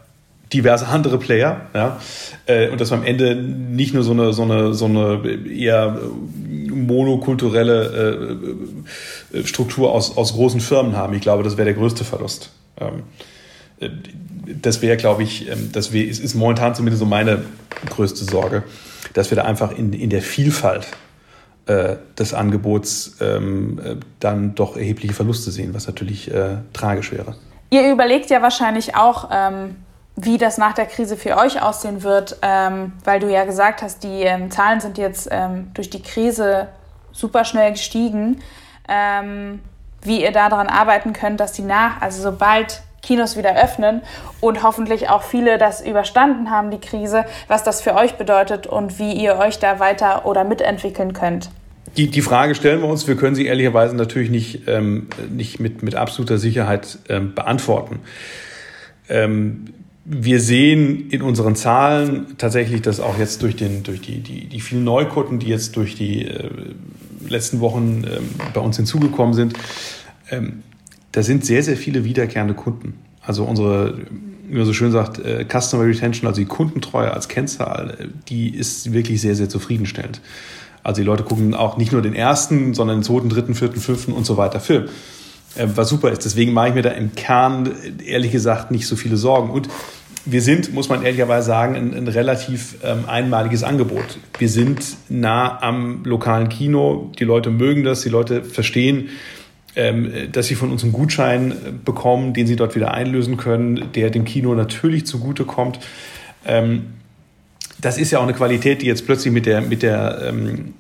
[0.52, 2.00] diverse andere Player, ja,
[2.48, 6.00] äh, und dass wir am Ende nicht nur so eine, so eine, so eine eher
[6.72, 8.40] monokulturelle
[9.34, 11.14] äh, Struktur aus, aus großen Firmen haben.
[11.14, 12.50] Ich glaube, das wäre der größte Verlust.
[12.80, 13.04] Ähm,
[13.80, 13.90] äh,
[14.62, 17.44] das wäre, glaube ich, ähm, das wär, ist momentan zumindest so meine
[17.88, 18.64] größte Sorge
[19.14, 20.88] dass wir da einfach in, in der Vielfalt
[21.66, 27.36] äh, des Angebots ähm, äh, dann doch erhebliche Verluste sehen, was natürlich äh, tragisch wäre.
[27.70, 29.76] Ihr überlegt ja wahrscheinlich auch, ähm,
[30.16, 34.04] wie das nach der Krise für euch aussehen wird, ähm, weil du ja gesagt hast,
[34.04, 36.68] die ähm, Zahlen sind jetzt ähm, durch die Krise
[37.12, 38.42] super schnell gestiegen.
[38.88, 39.60] Ähm,
[40.02, 44.02] wie ihr daran arbeiten könnt, dass die nach, also sobald Kinos wieder öffnen
[44.40, 49.00] und hoffentlich auch viele das überstanden haben, die Krise, was das für euch bedeutet und
[49.00, 51.50] wie ihr euch da weiter oder mitentwickeln könnt.
[51.98, 55.82] Die, die Frage stellen wir uns, wir können sie ehrlicherweise natürlich nicht, ähm, nicht mit,
[55.82, 58.02] mit absoluter Sicherheit ähm, beantworten.
[59.10, 59.66] Ähm,
[60.06, 64.60] wir sehen in unseren Zahlen tatsächlich, dass auch jetzt durch, den, durch die, die, die
[64.62, 66.48] vielen Neukunden, die jetzt durch die äh,
[67.28, 69.56] letzten Wochen ähm, bei uns hinzugekommen sind,
[70.30, 70.62] ähm,
[71.20, 72.94] da sind sehr, sehr viele wiederkehrende Kunden.
[73.22, 73.98] Also unsere,
[74.48, 78.56] wie man so schön sagt, äh, Customer Retention, also die Kundentreue als Kennzahl, äh, die
[78.56, 80.22] ist wirklich sehr, sehr zufriedenstellend.
[80.82, 84.14] Also die Leute gucken auch nicht nur den ersten, sondern den zweiten, dritten, vierten, fünften
[84.14, 84.86] und so weiter Film.
[85.56, 86.24] Äh, was super ist.
[86.24, 87.70] Deswegen mache ich mir da im Kern
[88.06, 89.50] ehrlich gesagt nicht so viele Sorgen.
[89.50, 89.68] Und
[90.24, 94.20] wir sind, muss man ehrlicherweise sagen, ein, ein relativ ähm, einmaliges Angebot.
[94.38, 97.12] Wir sind nah am lokalen Kino.
[97.20, 99.10] Die Leute mögen das, die Leute verstehen,
[100.32, 104.10] dass sie von uns einen Gutschein äh, bekommen, den sie dort wieder einlösen können, der
[104.10, 105.80] dem Kino natürlich zugutekommt.
[106.46, 106.94] Ähm,
[107.80, 110.74] das ist ja auch eine Qualität, die jetzt plötzlich mit der, mit der, ähm,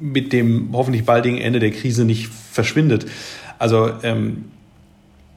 [0.00, 3.06] mit dem hoffentlich baldigen Ende der Krise nicht verschwindet.
[3.58, 4.46] Also ähm,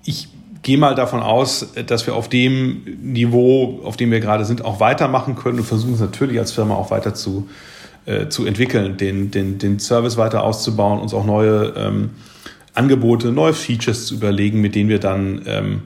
[0.06, 0.30] ich
[0.62, 4.80] gehe mal davon aus, dass wir auf dem Niveau, auf dem wir gerade sind, auch
[4.80, 7.50] weitermachen können und versuchen es natürlich als Firma auch weiter zu,
[8.06, 12.12] äh, zu entwickeln, den, den, den Service weiter auszubauen, uns auch neue ähm,
[12.74, 15.82] Angebote, neue Features zu überlegen, mit denen wir dann ähm,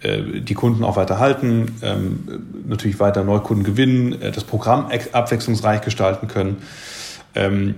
[0.00, 5.80] äh, die Kunden auch weiter halten, ähm, natürlich weiter Neukunden gewinnen, äh, das Programm abwechslungsreich
[5.80, 6.58] gestalten können.
[7.34, 7.74] Ähm,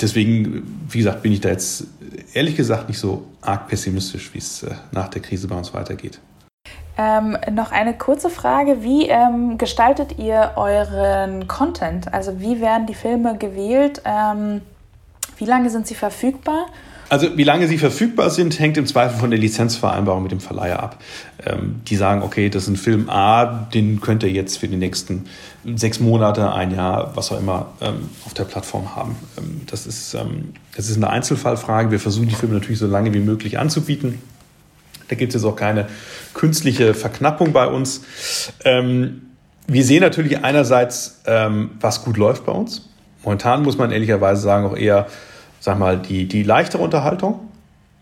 [0.00, 1.86] deswegen, wie gesagt, bin ich da jetzt
[2.32, 6.20] ehrlich gesagt nicht so arg pessimistisch, wie es äh, nach der Krise bei uns weitergeht.
[6.96, 8.82] Ähm, noch eine kurze Frage.
[8.82, 12.14] Wie ähm, gestaltet ihr euren Content?
[12.14, 14.00] Also wie werden die Filme gewählt?
[14.04, 14.60] Ähm,
[15.36, 16.66] wie lange sind sie verfügbar?
[17.08, 20.82] Also wie lange sie verfügbar sind, hängt im Zweifel von der Lizenzvereinbarung mit dem Verleiher
[20.82, 21.00] ab.
[21.44, 24.76] Ähm, die sagen, okay, das ist ein Film A, den könnt ihr jetzt für die
[24.76, 25.26] nächsten
[25.76, 29.16] sechs Monate, ein Jahr, was auch immer, ähm, auf der Plattform haben.
[29.38, 31.90] Ähm, das, ist, ähm, das ist eine Einzelfallfrage.
[31.90, 34.20] Wir versuchen die Filme natürlich so lange wie möglich anzubieten.
[35.08, 35.86] Da gibt es jetzt auch keine
[36.32, 38.02] künstliche Verknappung bei uns.
[38.64, 39.22] Ähm,
[39.66, 42.88] wir sehen natürlich einerseits, ähm, was gut läuft bei uns.
[43.22, 45.06] Momentan muss man ehrlicherweise sagen, auch eher
[45.64, 47.40] sag mal, die, die leichtere Unterhaltung.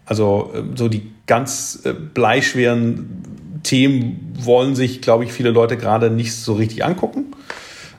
[0.04, 6.10] Also ähm, so die ganz äh, bleischweren Themen wollen sich, glaube ich, viele Leute gerade
[6.10, 7.26] nicht so richtig angucken.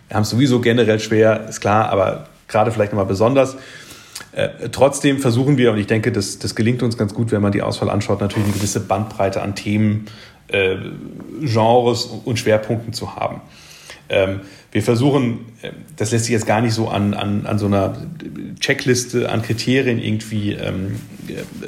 [0.09, 3.55] Wir haben es sowieso generell schwer, ist klar, aber gerade vielleicht nochmal besonders.
[4.33, 7.53] Äh, trotzdem versuchen wir, und ich denke, das, das gelingt uns ganz gut, wenn man
[7.53, 10.07] die Auswahl anschaut, natürlich eine gewisse Bandbreite an Themen,
[10.49, 10.75] äh,
[11.39, 13.39] Genres und Schwerpunkten zu haben.
[14.09, 17.67] Ähm, wir versuchen, äh, das lässt sich jetzt gar nicht so an, an, an so
[17.67, 17.97] einer
[18.59, 20.99] Checkliste an Kriterien irgendwie ähm,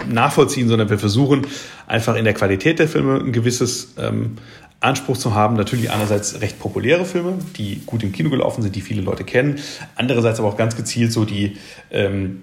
[0.09, 1.47] nachvollziehen, sondern wir versuchen
[1.87, 4.37] einfach in der Qualität der Filme ein gewisses ähm,
[4.79, 5.55] Anspruch zu haben.
[5.55, 9.59] Natürlich einerseits recht populäre Filme, die gut im Kino gelaufen sind, die viele Leute kennen.
[9.95, 11.57] Andererseits aber auch ganz gezielt so die
[11.91, 12.41] ähm,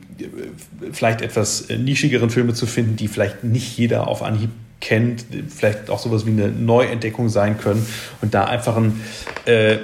[0.93, 4.51] vielleicht etwas nischigeren Filme zu finden, die vielleicht nicht jeder auf Anhieb
[4.83, 7.87] kennt, vielleicht auch sowas wie eine Neuentdeckung sein können
[8.21, 9.01] und da einfach ein
[9.47, 9.79] äh,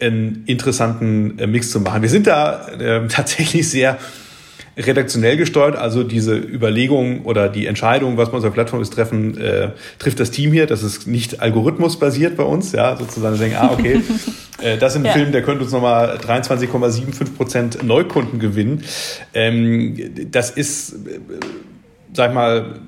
[0.00, 2.02] einen interessanten äh, Mix zu machen.
[2.02, 3.98] Wir sind da äh, tatsächlich sehr
[4.76, 9.38] redaktionell gesteuert, also diese Überlegung oder die Entscheidung, was man auf der Plattform ist, treffen,
[9.38, 10.66] äh, trifft das Team hier.
[10.66, 14.00] Das ist nicht algorithmusbasiert bei uns, ja, sozusagen denken, ah, okay,
[14.62, 15.12] äh, das ist ein ja.
[15.12, 18.82] Film, der könnte uns nochmal 23,75 Prozent Neukunden gewinnen.
[19.32, 19.96] Ähm,
[20.32, 21.20] das ist, äh,
[22.12, 22.80] sag ich mal,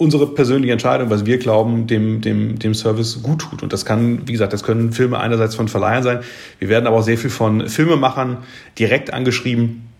[0.00, 3.62] unsere persönliche Entscheidung, was wir glauben, dem, dem, dem Service gut tut.
[3.62, 6.20] Und das kann, wie gesagt, das können Filme einerseits von Verleihern sein.
[6.58, 8.38] Wir werden aber auch sehr viel von Filmemachern
[8.78, 9.90] direkt angeschrieben,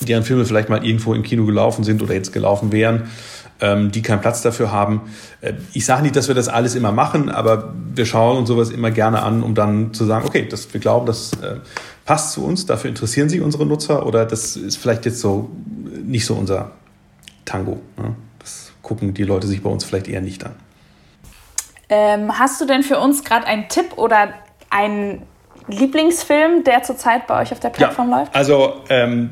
[0.00, 3.04] deren Filme vielleicht mal irgendwo im Kino gelaufen sind oder jetzt gelaufen wären,
[3.62, 5.00] ähm, die keinen Platz dafür haben.
[5.40, 8.68] Äh, ich sage nicht, dass wir das alles immer machen, aber wir schauen uns sowas
[8.68, 11.60] immer gerne an, um dann zu sagen, okay, das, wir glauben, das äh,
[12.04, 15.50] passt zu uns, dafür interessieren sich unsere Nutzer oder das ist vielleicht jetzt so
[16.04, 16.72] nicht so unser
[17.46, 17.80] Tango.
[17.96, 18.14] Ne?
[18.84, 20.54] Gucken die Leute sich bei uns vielleicht eher nicht an.
[21.88, 24.32] Ähm, hast du denn für uns gerade einen Tipp oder
[24.70, 25.22] einen
[25.68, 28.34] Lieblingsfilm, der zurzeit bei euch auf der Plattform ja, läuft?
[28.34, 29.30] Also, ähm,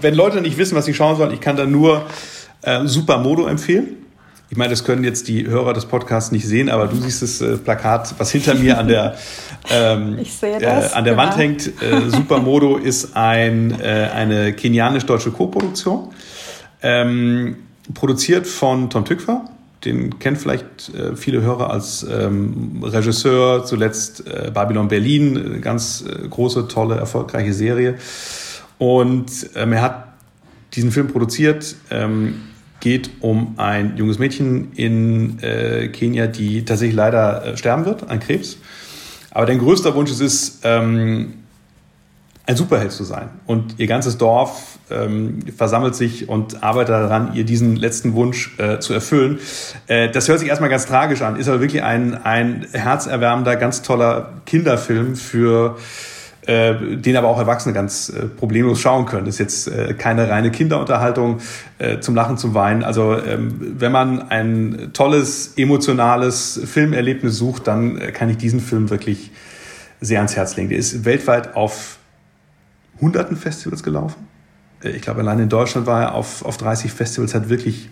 [0.00, 2.06] wenn Leute nicht wissen, was sie schauen sollen, ich kann da nur
[2.62, 3.96] äh, Supermodo empfehlen.
[4.50, 7.40] Ich meine, das können jetzt die Hörer des Podcasts nicht sehen, aber du siehst das
[7.40, 9.16] äh, Plakat, was hinter mir an der,
[9.70, 11.16] ähm, äh, an der genau.
[11.16, 11.66] Wand hängt.
[11.82, 16.12] Äh, Supermodo ist ein, äh, eine kenianisch-deutsche Koproduktion.
[16.82, 19.44] Ähm, Produziert von Tom Tückwer,
[19.84, 26.26] den kennt vielleicht äh, viele Hörer als ähm, Regisseur, zuletzt äh, Babylon Berlin, ganz äh,
[26.26, 27.96] große, tolle, erfolgreiche Serie.
[28.78, 30.08] Und ähm, er hat
[30.72, 32.40] diesen Film produziert, ähm,
[32.80, 38.20] geht um ein junges Mädchen in äh, Kenia, die tatsächlich leider äh, sterben wird an
[38.20, 38.58] Krebs.
[39.30, 41.34] Aber dein größter Wunsch ist es, ähm,
[42.46, 43.30] ein Superheld zu sein.
[43.46, 48.78] Und ihr ganzes Dorf ähm, versammelt sich und arbeitet daran, ihr diesen letzten Wunsch äh,
[48.78, 49.38] zu erfüllen.
[49.86, 53.82] Äh, das hört sich erstmal ganz tragisch an, ist aber wirklich ein, ein herzerwärmender, ganz
[53.82, 55.76] toller Kinderfilm für
[56.46, 59.24] äh, den aber auch Erwachsene ganz äh, problemlos schauen können.
[59.24, 61.40] Das ist jetzt äh, keine reine Kinderunterhaltung
[62.00, 62.84] zum Lachen, zum Weinen.
[62.84, 69.32] Also ähm, wenn man ein tolles, emotionales Filmerlebnis sucht, dann kann ich diesen Film wirklich
[70.00, 70.68] sehr ans Herz legen.
[70.68, 71.98] Der ist weltweit auf
[73.00, 74.33] hunderten Festivals gelaufen.
[74.84, 77.88] Ich glaube, allein in Deutschland war er auf, auf 30 Festivals, hat wirklich,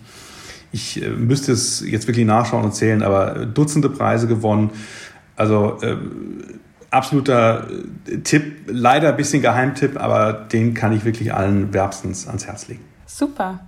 [0.71, 4.71] ich äh, müsste es jetzt wirklich nachschauen und zählen, aber Dutzende Preise gewonnen.
[5.35, 5.97] Also äh,
[6.91, 7.67] absoluter
[8.23, 12.83] Tipp, leider ein bisschen Geheimtipp, aber den kann ich wirklich allen wärmstens ans Herz legen.
[13.05, 13.59] Super.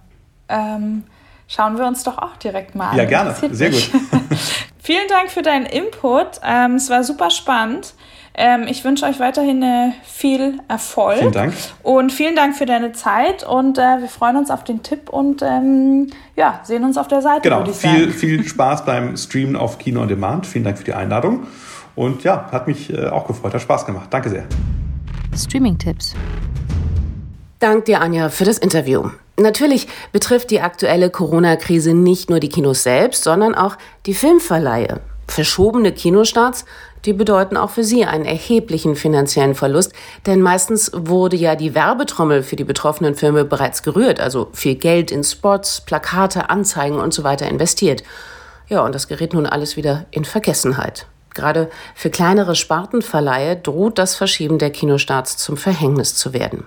[0.48, 1.04] Ähm,
[1.48, 2.98] schauen wir uns doch auch direkt mal an.
[2.98, 3.36] Ja, gerne.
[3.52, 3.90] Sehr gut.
[4.80, 6.40] Vielen Dank für deinen Input.
[6.44, 7.96] Ähm, es war super spannend.
[8.38, 11.19] Ähm, ich wünsche euch weiterhin äh, viel Erfolg.
[11.19, 11.54] Vielen Dank.
[11.84, 15.41] Und vielen Dank für deine Zeit und äh, wir freuen uns auf den Tipp und
[15.41, 17.41] ähm, ja, sehen uns auf der Seite.
[17.50, 20.45] Genau, viel, viel Spaß beim Streamen auf Kino on Demand.
[20.45, 21.48] Vielen Dank für die Einladung.
[21.95, 24.08] Und ja, hat mich äh, auch gefreut, hat Spaß gemacht.
[24.10, 24.43] Danke sehr.
[25.34, 26.13] Streaming-Tipps.
[27.60, 29.10] Dank dir, Anja, für das Interview.
[29.39, 35.00] Natürlich betrifft die aktuelle Corona-Krise nicht nur die Kinos selbst, sondern auch die Filmverleihe.
[35.28, 36.65] Verschobene Kinostarts,
[37.06, 39.94] die bedeuten auch für sie einen erheblichen finanziellen Verlust,
[40.26, 45.12] denn meistens wurde ja die Werbetrommel für die betroffenen Filme bereits gerührt, also viel Geld
[45.12, 48.04] in Spots, Plakate, Anzeigen und so weiter investiert.
[48.68, 51.06] Ja, und das gerät nun alles wieder in Vergessenheit.
[51.34, 56.65] Gerade für kleinere Spartenverleihe droht das Verschieben der Kinostarts zum Verhängnis zu werden.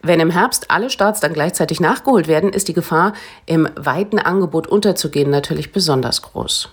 [0.00, 3.12] Wenn im Herbst alle Starts dann gleichzeitig nachgeholt werden, ist die Gefahr,
[3.46, 6.70] im weiten Angebot unterzugehen, natürlich besonders groß.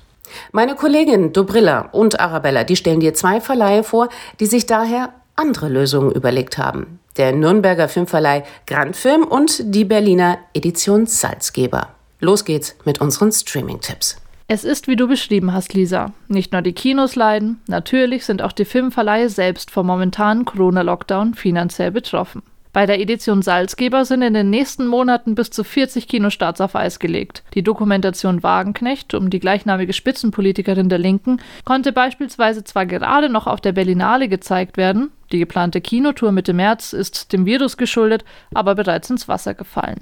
[0.51, 5.69] Meine Kolleginnen Dobrilla und Arabella, die stellen dir zwei Verleihe vor, die sich daher andere
[5.69, 6.99] Lösungen überlegt haben.
[7.17, 11.89] Der Nürnberger Filmverleih Grandfilm und die Berliner Edition Salzgeber.
[12.19, 14.17] Los geht's mit unseren Streaming-Tipps.
[14.47, 16.13] Es ist, wie du beschrieben hast, Lisa.
[16.27, 21.91] Nicht nur die Kinos leiden, natürlich sind auch die Filmverleihe selbst vom momentanen Corona-Lockdown finanziell
[21.91, 22.43] betroffen.
[22.75, 26.99] Bei der Edition Salzgeber sind in den nächsten Monaten bis zu 40 Kinostarts auf Eis
[26.99, 27.41] gelegt.
[27.53, 33.61] Die Dokumentation Wagenknecht um die gleichnamige Spitzenpolitikerin der Linken konnte beispielsweise zwar gerade noch auf
[33.61, 39.09] der Berlinale gezeigt werden, die geplante Kinotour Mitte März ist dem Virus geschuldet, aber bereits
[39.09, 40.01] ins Wasser gefallen.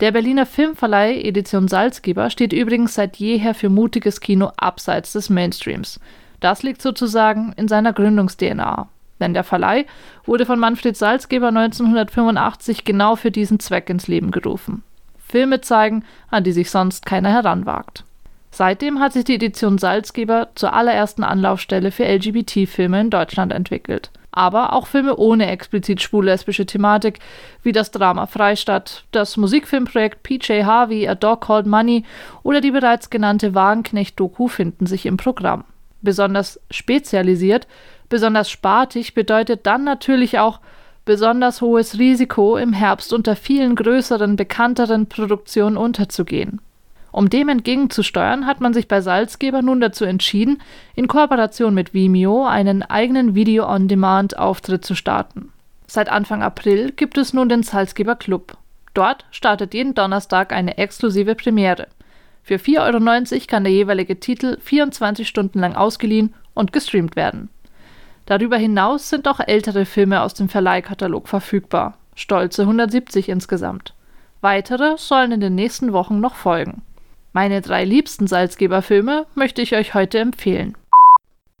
[0.00, 6.00] Der Berliner Filmverleih Edition Salzgeber steht übrigens seit jeher für mutiges Kino abseits des Mainstreams.
[6.40, 8.88] Das liegt sozusagen in seiner Gründungs-DNA.
[9.20, 9.84] Denn der Verleih
[10.24, 14.82] wurde von Manfred Salzgeber 1985 genau für diesen Zweck ins Leben gerufen.
[15.18, 18.04] Filme zeigen, an die sich sonst keiner heranwagt.
[18.50, 24.72] Seitdem hat sich die Edition Salzgeber zur allerersten Anlaufstelle für LGBT-Filme in Deutschland entwickelt aber
[24.72, 27.18] auch Filme ohne explizit schwul-lesbische Thematik,
[27.62, 32.04] wie das Drama Freistadt, das Musikfilmprojekt PJ Harvey, A Dog Called Money
[32.42, 35.64] oder die bereits genannte Wagenknecht-Doku finden sich im Programm.
[36.02, 37.66] Besonders spezialisiert,
[38.10, 40.60] besonders spartig bedeutet dann natürlich auch
[41.06, 46.60] besonders hohes Risiko, im Herbst unter vielen größeren, bekannteren Produktionen unterzugehen.
[47.12, 50.62] Um dem entgegenzusteuern, hat man sich bei Salzgeber nun dazu entschieden,
[50.94, 55.52] in Kooperation mit Vimeo einen eigenen Video-on-Demand-Auftritt zu starten.
[55.86, 58.56] Seit Anfang April gibt es nun den Salzgeber Club.
[58.94, 61.88] Dort startet jeden Donnerstag eine exklusive Premiere.
[62.44, 67.48] Für 4,90 Euro kann der jeweilige Titel 24 Stunden lang ausgeliehen und gestreamt werden.
[68.30, 73.92] Darüber hinaus sind auch ältere Filme aus dem Verleihkatalog verfügbar, stolze 170 insgesamt.
[74.40, 76.82] Weitere sollen in den nächsten Wochen noch folgen.
[77.32, 80.76] Meine drei liebsten Salzgeber-Filme möchte ich euch heute empfehlen.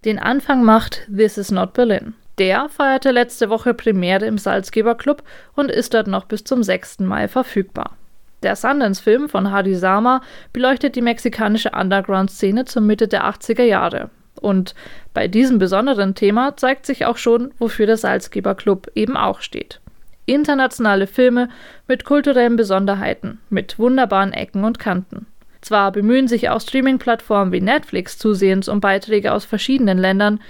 [0.04, 2.14] Den Anfang macht This Is Not Berlin.
[2.38, 5.24] Der feierte letzte Woche Premiere im Salzgeber Club
[5.56, 7.00] und ist dort noch bis zum 6.
[7.00, 7.96] Mai verfügbar.
[8.44, 14.10] Der Sundance-Film von Hadi Sama beleuchtet die mexikanische Underground-Szene zur Mitte der 80er Jahre.
[14.40, 14.74] Und
[15.14, 19.80] bei diesem besonderen Thema zeigt sich auch schon, wofür der Salzgeber Club eben auch steht.
[20.26, 21.48] Internationale Filme
[21.88, 25.26] mit kulturellen Besonderheiten, mit wunderbaren Ecken und Kanten.
[25.60, 30.40] Zwar bemühen sich auch Streaming-Plattformen wie Netflix zusehends um Beiträge aus verschiedenen Ländern,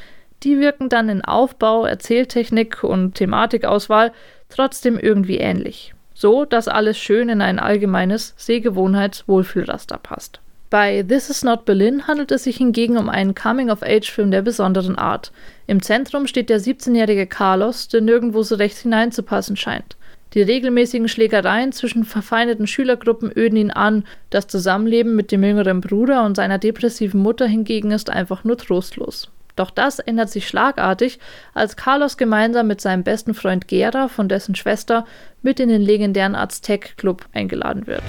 [0.43, 4.13] die wirken dann in Aufbau, Erzähltechnik und Thematikauswahl
[4.49, 5.95] trotzdem irgendwie ähnlich.
[6.15, 10.41] So, dass alles schön in ein allgemeines Sehgewohnheits-Wohlfühlraster passt.
[10.71, 15.33] Bei This Is Not Berlin handelt es sich hingegen um einen Coming-of-Age-Film der besonderen Art.
[15.67, 19.97] Im Zentrum steht der 17-jährige Carlos, der nirgendwo so recht hineinzupassen scheint.
[20.35, 24.05] Die regelmäßigen Schlägereien zwischen verfeindeten Schülergruppen öden ihn an.
[24.31, 29.29] Das Zusammenleben mit dem jüngeren Bruder und seiner depressiven Mutter hingegen ist einfach nur trostlos.
[29.57, 31.19] Doch das ändert sich schlagartig,
[31.53, 35.05] als Carlos gemeinsam mit seinem besten Freund Gera von dessen Schwester
[35.43, 38.05] mit in den legendären Aztec Club eingeladen wird.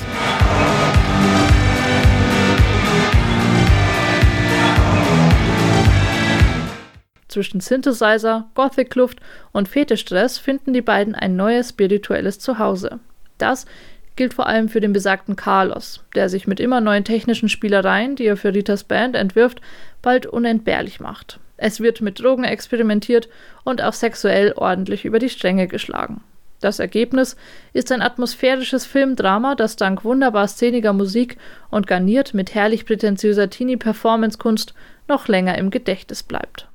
[7.31, 9.21] Zwischen Synthesizer, Gothic-Kluft
[9.53, 12.99] und Fetischstress finden die beiden ein neues spirituelles Zuhause.
[13.37, 13.65] Das
[14.17, 18.25] gilt vor allem für den besagten Carlos, der sich mit immer neuen technischen Spielereien, die
[18.25, 19.61] er für Ritas Band entwirft,
[20.01, 21.39] bald unentbehrlich macht.
[21.55, 23.29] Es wird mit Drogen experimentiert
[23.63, 26.21] und auch sexuell ordentlich über die Stränge geschlagen.
[26.59, 27.37] Das Ergebnis
[27.71, 31.37] ist ein atmosphärisches Filmdrama, das dank wunderbar szeniger Musik
[31.69, 34.73] und garniert mit herrlich prätentiöser Teenie-Performance-Kunst
[35.07, 36.67] noch länger im Gedächtnis bleibt.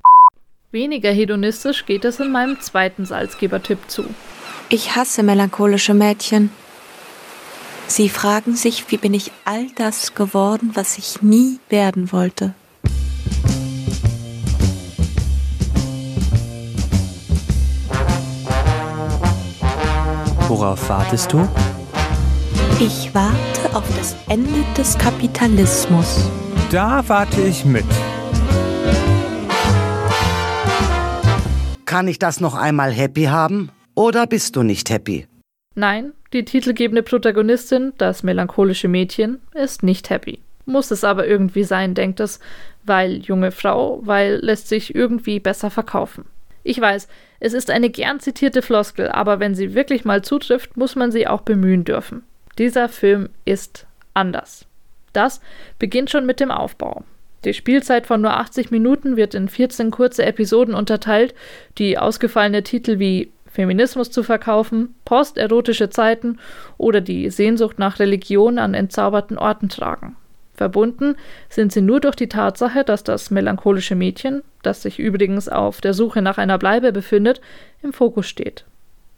[0.71, 4.03] Weniger hedonistisch geht es in meinem zweiten Salzgeber-Tipp zu.
[4.67, 6.49] Ich hasse melancholische Mädchen.
[7.87, 12.53] Sie fragen sich, wie bin ich all das geworden, was ich nie werden wollte.
[20.49, 21.47] Worauf wartest du?
[22.81, 26.29] Ich warte auf das Ende des Kapitalismus.
[26.69, 27.85] Da warte ich mit.
[31.87, 33.71] Kann ich das noch einmal happy haben?
[33.95, 35.25] Oder bist du nicht happy?
[35.73, 40.39] Nein, die titelgebende Protagonistin, das melancholische Mädchen, ist nicht happy.
[40.65, 42.41] Muss es aber irgendwie sein, denkt es,
[42.83, 46.25] weil junge Frau, weil lässt sich irgendwie besser verkaufen.
[46.63, 47.07] Ich weiß,
[47.39, 51.25] es ist eine gern zitierte Floskel, aber wenn sie wirklich mal zutrifft, muss man sie
[51.25, 52.23] auch bemühen dürfen.
[52.57, 54.65] Dieser Film ist anders.
[55.13, 55.39] Das
[55.79, 57.05] beginnt schon mit dem Aufbau.
[57.45, 61.35] Die Spielzeit von nur 80 Minuten wird in 14 kurze Episoden unterteilt,
[61.77, 66.39] die ausgefallene Titel wie Feminismus zu verkaufen, posterotische Zeiten
[66.77, 70.15] oder die Sehnsucht nach Religion an entzauberten Orten tragen.
[70.53, 71.15] Verbunden
[71.49, 75.93] sind sie nur durch die Tatsache, dass das melancholische Mädchen, das sich übrigens auf der
[75.93, 77.41] Suche nach einer Bleibe befindet,
[77.83, 78.65] im Fokus steht.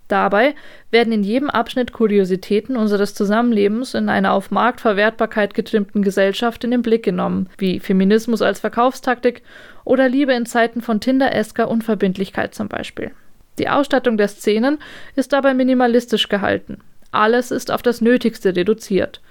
[0.10, 0.55] Dabei
[0.89, 6.82] werden in jedem Abschnitt Kuriositäten unseres Zusammenlebens in einer auf Marktverwertbarkeit getrimmten Gesellschaft in den
[6.82, 9.43] Blick genommen, wie Feminismus als Verkaufstaktik
[9.86, 13.12] oder Liebe in Zeiten von Tinder-esker Unverbindlichkeit zum Beispiel.
[13.60, 14.80] Die Ausstattung der Szenen
[15.16, 16.80] ist dabei minimalistisch gehalten.
[17.12, 19.22] Alles ist auf das Nötigste reduziert.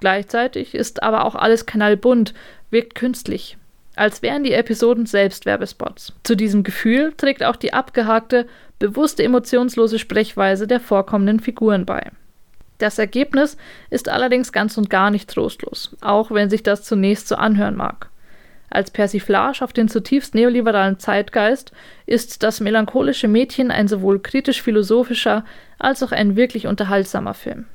[0.00, 2.32] Gleichzeitig ist aber auch alles knallbunt,
[2.70, 3.58] wirkt künstlich
[3.96, 6.12] als wären die Episoden selbst Werbespots.
[6.22, 8.46] Zu diesem Gefühl trägt auch die abgehakte,
[8.78, 12.10] bewusste emotionslose Sprechweise der vorkommenden Figuren bei.
[12.78, 13.56] Das Ergebnis
[13.90, 18.10] ist allerdings ganz und gar nicht trostlos, auch wenn sich das zunächst so anhören mag.
[18.68, 21.70] Als Persiflage auf den zutiefst neoliberalen Zeitgeist
[22.06, 25.44] ist das melancholische Mädchen ein sowohl kritisch-philosophischer
[25.78, 27.66] als auch ein wirklich unterhaltsamer Film.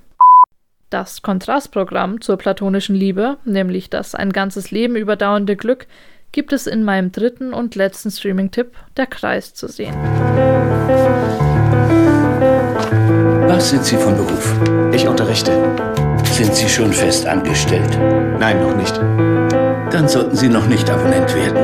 [0.89, 5.85] Das Kontrastprogramm zur platonischen Liebe, nämlich das ein ganzes Leben überdauernde Glück,
[6.31, 9.93] gibt es in meinem dritten und letzten Streaming-Tipp, Der Kreis, zu sehen.
[13.47, 14.55] Was sind Sie von Beruf?
[14.91, 15.51] Ich unterrichte.
[16.23, 17.95] Sind Sie schon fest angestellt?
[18.39, 18.97] Nein, noch nicht.
[18.97, 21.57] Dann sollten Sie noch nicht Abonnent werden.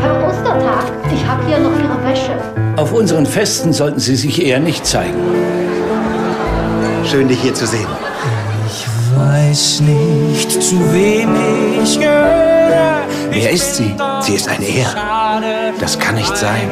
[0.00, 2.36] Herr Ostertag, ich habe hier noch Ihre Wäsche.
[2.76, 5.22] Auf unseren Festen sollten Sie sich eher nicht zeigen.
[7.04, 7.86] Schön, dich hier zu sehen
[9.16, 11.34] weiß nicht, zu wem
[11.82, 13.02] ich gehöre.
[13.30, 13.94] Wer ist sie?
[14.20, 15.72] Sie ist eine Er.
[15.80, 16.68] Das kann nicht sein.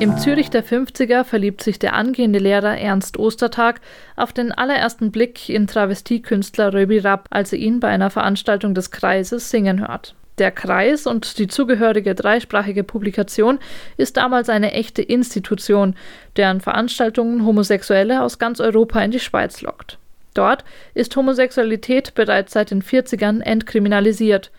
[0.00, 3.80] Im Zürich der 50er verliebt sich der angehende Lehrer Ernst Ostertag
[4.16, 8.90] auf den allerersten Blick in Travestiekünstler Röbi Rapp, als er ihn bei einer Veranstaltung des
[8.90, 10.14] Kreises singen hört.
[10.40, 13.58] Der Kreis und die zugehörige dreisprachige Publikation
[13.98, 15.94] ist damals eine echte Institution,
[16.34, 19.98] deren Veranstaltungen Homosexuelle aus ganz Europa in die Schweiz lockt.
[20.32, 20.64] Dort
[20.94, 24.50] ist Homosexualität bereits seit den 40ern entkriminalisiert.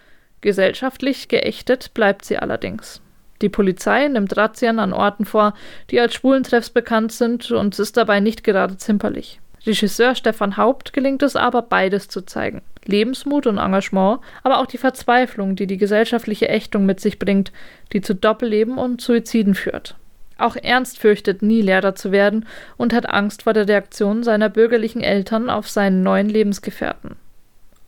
[0.41, 3.01] Gesellschaftlich geächtet bleibt sie allerdings.
[3.41, 5.55] Die Polizei nimmt Razzien an Orten vor,
[5.89, 9.39] die als Schwulentreffs bekannt sind und ist dabei nicht gerade zimperlich.
[9.65, 12.61] Regisseur Stefan Haupt gelingt es aber, beides zu zeigen.
[12.85, 17.51] Lebensmut und Engagement, aber auch die Verzweiflung, die die gesellschaftliche Ächtung mit sich bringt,
[17.93, 19.95] die zu Doppelleben und Suiziden führt.
[20.37, 25.01] Auch Ernst fürchtet, nie Lehrer zu werden und hat Angst vor der Reaktion seiner bürgerlichen
[25.01, 27.15] Eltern auf seinen neuen Lebensgefährten.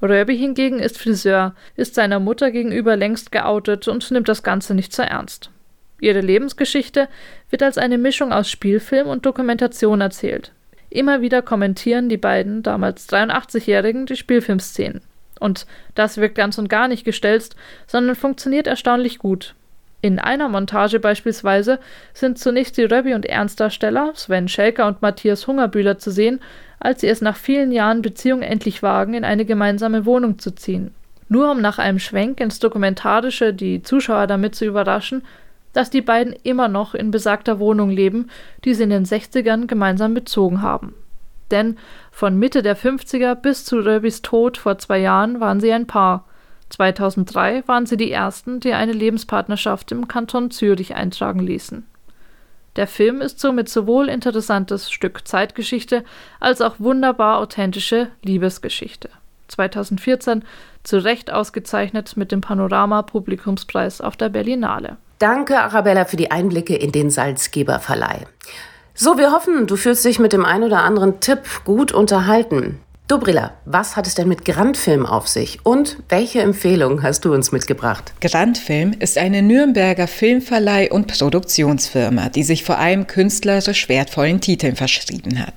[0.04, 4.94] Röbi hingegen ist Friseur, ist seiner Mutter gegenüber längst geoutet und nimmt das Ganze nicht
[4.94, 5.50] so ernst.
[6.00, 7.08] Ihre Lebensgeschichte
[7.50, 10.52] wird als eine Mischung aus Spielfilm und Dokumentation erzählt,
[10.94, 15.02] Immer wieder kommentieren die beiden, damals 83-Jährigen, die Spielfilmszenen.
[15.40, 15.66] Und
[15.96, 17.56] das wirkt ganz und gar nicht gestelzt,
[17.88, 19.56] sondern funktioniert erstaunlich gut.
[20.02, 21.80] In einer Montage beispielsweise
[22.14, 26.42] sind zunächst die Röbbi und Ernstdarsteller Sven Schelker und Matthias Hungerbühler zu sehen,
[26.80, 30.94] als sie es nach vielen Jahren Beziehung endlich wagen, in eine gemeinsame Wohnung zu ziehen.
[31.28, 35.24] Nur um nach einem Schwenk ins Dokumentarische die Zuschauer damit zu überraschen,
[35.74, 38.30] dass die beiden immer noch in besagter Wohnung leben,
[38.64, 40.94] die sie in den 60ern gemeinsam bezogen haben.
[41.52, 41.78] Denn
[42.12, 46.26] von Mitte der 50er bis zu Röbis Tod vor zwei Jahren waren sie ein Paar.
[46.70, 51.86] 2003 waren sie die ersten, die eine Lebenspartnerschaft im Kanton Zürich eintragen ließen.
[52.76, 56.04] Der Film ist somit sowohl interessantes Stück Zeitgeschichte
[56.40, 59.10] als auch wunderbar authentische Liebesgeschichte.
[59.50, 60.44] 2014
[60.82, 64.98] zu Recht ausgezeichnet mit dem Panorama Publikumspreis auf der Berlinale.
[65.24, 68.26] Danke, Arabella, für die Einblicke in den Salzgeberverleih.
[68.94, 72.82] So, wir hoffen, du fühlst dich mit dem ein oder anderen Tipp gut unterhalten.
[73.08, 77.54] Dobrilla, was hat es denn mit Grandfilm auf sich und welche Empfehlung hast du uns
[77.54, 78.12] mitgebracht?
[78.20, 85.40] Grandfilm ist eine Nürnberger Filmverleih- und Produktionsfirma, die sich vor allem künstlerisch wertvollen Titeln verschrieben
[85.40, 85.54] hat.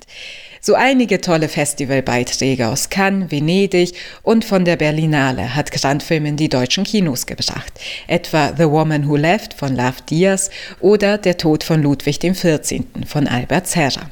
[0.66, 3.92] So einige tolle Festivalbeiträge aus Cannes, Venedig
[4.24, 7.72] und von der Berlinale hat Grandfilm in die deutschen Kinos gebracht.
[8.08, 10.50] Etwa The Woman Who Left von Love Diaz
[10.80, 12.82] oder Der Tod von Ludwig XIV.
[13.06, 14.10] von Albert Serra.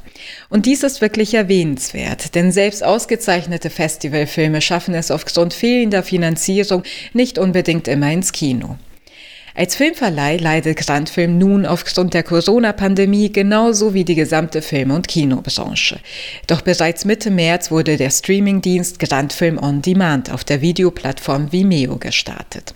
[0.48, 6.84] Und dies ist wirklich erwähnenswert, denn selbst ausgezeichnete Festivalfilme schaffen es aufgrund fehlender Finanzierung
[7.14, 8.78] nicht unbedingt immer ins Kino.
[9.56, 16.00] Als Filmverleih leidet Grandfilm nun aufgrund der Corona-Pandemie genauso wie die gesamte Film- und Kinobranche.
[16.48, 22.74] Doch bereits Mitte März wurde der Streamingdienst Grandfilm On Demand auf der Videoplattform Vimeo gestartet.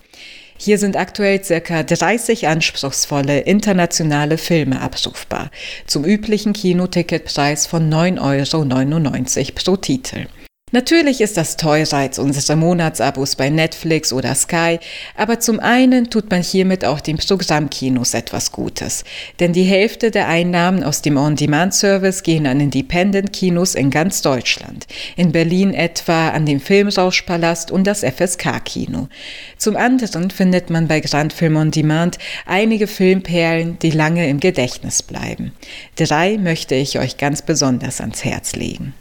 [0.57, 5.51] Hier sind aktuell circa 30 anspruchsvolle internationale Filme abrufbar,
[5.87, 10.26] zum üblichen Kinoticketpreis von 9,99 Euro pro Titel.
[10.71, 14.79] Natürlich ist das teurer als unsere Monatsabos bei Netflix oder Sky,
[15.16, 19.05] aber zum einen tut man hiermit auch den Programmkinos etwas Gutes.
[19.41, 24.87] Denn die Hälfte der Einnahmen aus dem On-Demand-Service gehen an Independent-Kinos in ganz Deutschland.
[25.16, 29.09] In Berlin etwa an den Filmrauschpalast und das FSK-Kino.
[29.57, 35.03] Zum anderen findet man bei Grand Film On Demand einige Filmperlen, die lange im Gedächtnis
[35.03, 35.53] bleiben.
[35.97, 38.93] Drei möchte ich euch ganz besonders ans Herz legen.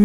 [0.00, 0.04] Es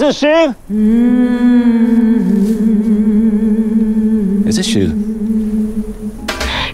[0.00, 0.54] ist schön.
[4.46, 4.94] Es ist schön.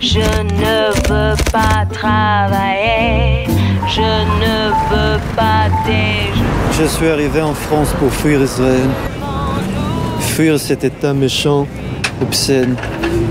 [0.01, 3.47] Je ne veux pas travailler,
[3.89, 4.03] je
[4.43, 6.45] ne veux pas déjeuner.
[6.79, 8.91] Je suis arrivé en France pour fuir Israël.
[10.21, 11.67] Fuir cet état méchant,
[12.21, 12.77] obscène,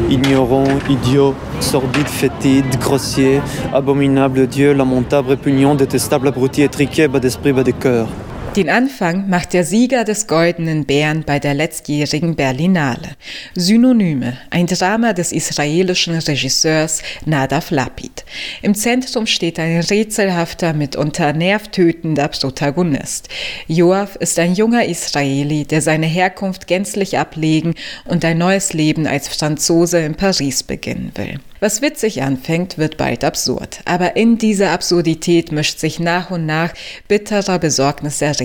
[0.10, 3.42] ignorant, idiot, sordide, fétide, grossier,
[3.74, 8.08] abominable, odieux, lamentable, répugnant, détestable, abruti, étriqué, bas d'esprit, bas de cœur.
[8.56, 13.18] Den Anfang macht der Sieger des Goldenen Bären bei der letztjährigen Berlinale.
[13.54, 18.24] Synonyme, ein Drama des israelischen Regisseurs Nadav Lapid.
[18.62, 23.28] Im Zentrum steht ein rätselhafter, mitunter nervtötender Protagonist.
[23.68, 27.76] Joaf ist ein junger Israeli, der seine Herkunft gänzlich ablegen
[28.06, 31.42] und ein neues Leben als Franzose in Paris beginnen will.
[31.62, 33.80] Was witzig anfängt, wird bald absurd.
[33.86, 36.74] Aber in dieser Absurdität mischt sich nach und nach
[37.08, 37.60] bitterer,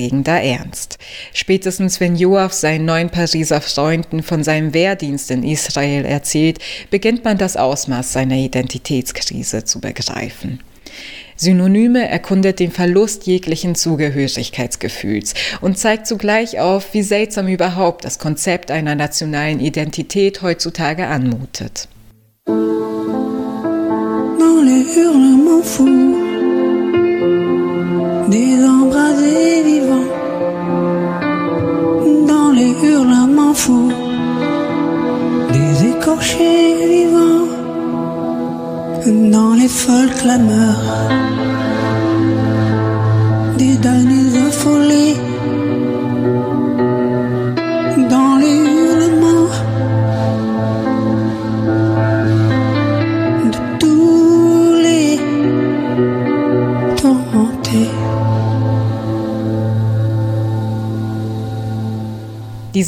[0.00, 0.98] besorgniserregender Ernst.
[1.32, 6.58] Spätestens wenn Joaf seinen neuen Pariser Freunden von seinem Wehrdienst in Israel erzählt,
[6.90, 10.60] beginnt man das Ausmaß seiner Identitätskrise zu begreifen.
[11.36, 18.70] Synonyme erkundet den Verlust jeglichen Zugehörigkeitsgefühls und zeigt zugleich auf, wie seltsam überhaupt das Konzept
[18.70, 21.88] einer nationalen Identität heutzutage anmutet.
[28.90, 29.79] dans les
[32.82, 33.92] les hurlements fous.
[35.52, 37.46] Des écorchés vivants,
[39.30, 41.49] dans les folles clameurs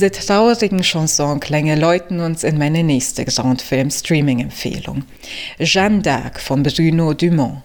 [0.03, 5.05] Diese traurigen Chansonklänge läuten uns in meine nächste Grandfilm-Streaming-Empfehlung.
[5.61, 7.63] Jeanne d'Arc von Bruno Dumont.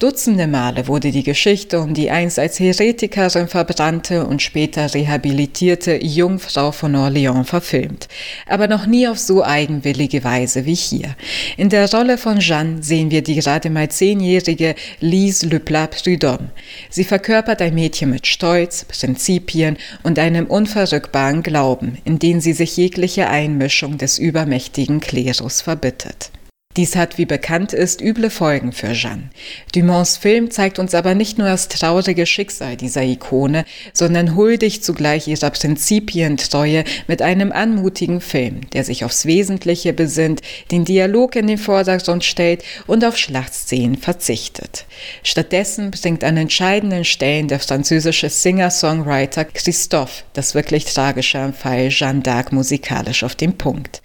[0.00, 6.72] Dutzende Male wurde die Geschichte um die einst als Heretikerin verbrannte und später rehabilitierte Jungfrau
[6.72, 8.08] von Orléans verfilmt,
[8.48, 11.14] aber noch nie auf so eigenwillige Weise wie hier.
[11.56, 16.50] In der Rolle von Jeanne sehen wir die gerade mal zehnjährige Lise Leplat Prudhomme.
[16.90, 22.76] Sie verkörpert ein Mädchen mit Stolz, Prinzipien und einem unverrückbaren Glauben, in den sie sich
[22.76, 26.32] jegliche Einmischung des übermächtigen Klerus verbittet.
[26.76, 29.30] Dies hat, wie bekannt ist, üble Folgen für Jeanne.
[29.74, 35.28] Dumonts Film zeigt uns aber nicht nur das traurige Schicksal dieser Ikone, sondern huldigt zugleich
[35.28, 40.40] ihrer Prinzipientreue mit einem anmutigen Film, der sich aufs Wesentliche besinnt,
[40.72, 44.86] den Dialog in den Vordergrund stellt und auf Schlachtszenen verzichtet.
[45.22, 52.22] Stattdessen bringt an entscheidenden Stellen der französische Singer-Songwriter Christophe das wirklich tragische am Fall Jeanne
[52.22, 54.02] d'Arc musikalisch auf den Punkt.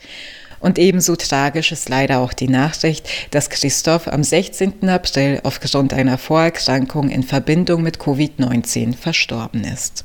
[0.60, 4.90] Und ebenso tragisch ist leider auch die Nachricht, dass Christoph am 16.
[4.90, 10.04] April aufgrund einer Vorerkrankung in Verbindung mit Covid-19 verstorben ist.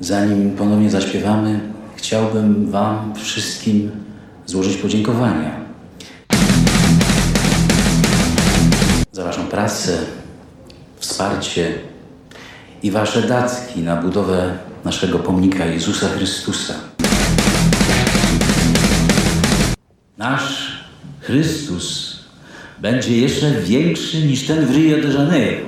[0.00, 1.60] Zanim ponownie zaśpiewamy,
[1.96, 3.90] chciałbym Wam wszystkim
[4.46, 5.62] złożyć podziękowania
[9.12, 9.98] za Waszą pracę,
[11.02, 11.74] wsparcie
[12.82, 16.74] i Wasze datki na budowę naszego pomnika Jezusa Chrystusa.
[20.18, 20.72] Nasz
[21.20, 22.18] Chrystus
[22.78, 25.66] będzie jeszcze większy niż ten w Rio de Janeiro.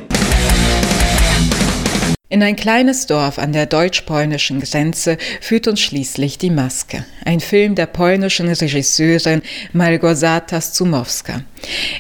[2.35, 7.77] In ein kleines Dorf an der deutsch-polnischen Grenze führt uns schließlich die Maske, ein Film
[7.77, 9.41] der polnischen Regisseurin
[9.73, 11.45] Malgorzata Zumowska.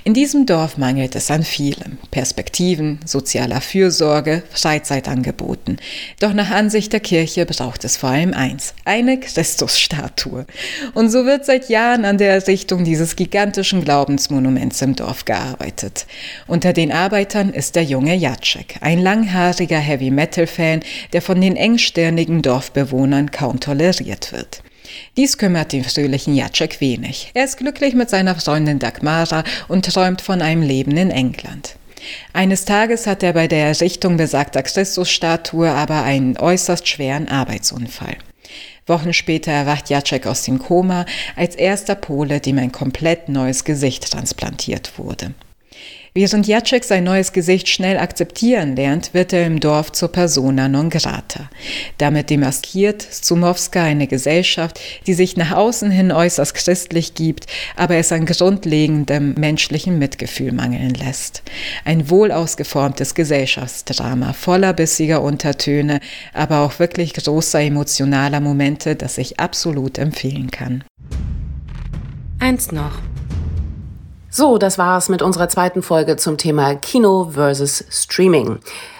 [0.03, 5.79] In diesem Dorf mangelt es an vielem, Perspektiven, sozialer Fürsorge, Freizeitangeboten.
[6.21, 10.47] Doch nach Ansicht der Kirche braucht es vor allem eins, eine Christusstatue.
[10.95, 16.07] Und so wird seit Jahren an der Errichtung dieses gigantischen Glaubensmonuments im Dorf gearbeitet.
[16.47, 20.81] Unter den Arbeitern ist der junge Jacek, ein langhaariger Heavy Metal-Fan,
[21.13, 24.63] der von den engstirnigen Dorfbewohnern kaum toleriert wird.
[25.17, 27.31] Dies kümmert den fröhlichen Jacek wenig.
[27.35, 31.77] Er ist glücklich mit seiner Freundin Dagmara und träumt von einem Leben in England.
[32.33, 38.17] Eines Tages hat er bei der Errichtung besagter Christusstatue aber einen äußerst schweren Arbeitsunfall.
[38.87, 41.07] Wochen später erwacht Jacek aus dem Koma
[41.37, 45.33] als erster Pole, dem ein komplett neues Gesicht transplantiert wurde.
[46.17, 50.89] Während Jacek sein neues Gesicht schnell akzeptieren lernt, wird er im Dorf zur persona non
[50.89, 51.51] grata.
[51.99, 58.13] Damit demaskiert Zumowska eine Gesellschaft, die sich nach außen hin äußerst christlich gibt, aber es
[58.13, 61.43] an grundlegendem menschlichen Mitgefühl mangeln lässt.
[61.85, 65.99] Ein wohl ausgeformtes Gesellschaftsdrama voller bissiger Untertöne,
[66.33, 70.85] aber auch wirklich großer emotionaler Momente, das ich absolut empfehlen kann.
[72.39, 73.01] Eins noch.
[74.37, 78.59] So, das war's mit unserer zweiten Folge zum Thema Kino versus Streaming.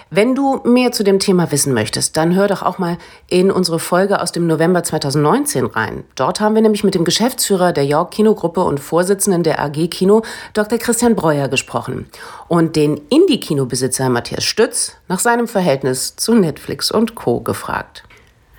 [0.09, 3.79] Wenn du mehr zu dem Thema wissen möchtest, dann hör doch auch mal in unsere
[3.79, 6.05] Folge aus dem November 2019 rein.
[6.15, 10.21] Dort haben wir nämlich mit dem Geschäftsführer der York Kinogruppe und Vorsitzenden der AG Kino,
[10.53, 10.79] Dr.
[10.79, 12.05] Christian Breuer, gesprochen
[12.47, 17.41] und den Indie-Kinobesitzer Matthias Stütz nach seinem Verhältnis zu Netflix und Co.
[17.41, 18.05] gefragt.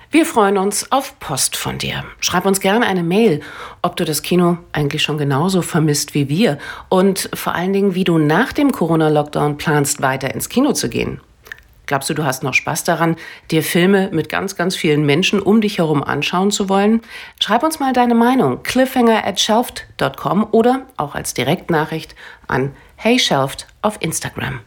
[0.09, 2.05] Wir freuen uns auf Post von dir.
[2.21, 3.41] Schreib uns gerne eine Mail,
[3.81, 8.05] ob du das Kino eigentlich schon genauso vermisst wie wir und vor allen Dingen, wie
[8.05, 11.19] du nach dem Corona-Lockdown planst, weiter ins Kino zu gehen.
[11.87, 13.17] Glaubst du, du hast noch Spaß daran,
[13.51, 17.01] dir Filme mit ganz, ganz vielen Menschen um dich herum anschauen zu wollen?
[17.41, 18.63] Schreib uns mal deine Meinung.
[18.63, 22.15] cliffhanger at shelft.com oder auch als Direktnachricht
[22.47, 24.59] an heyshelft auf Instagram.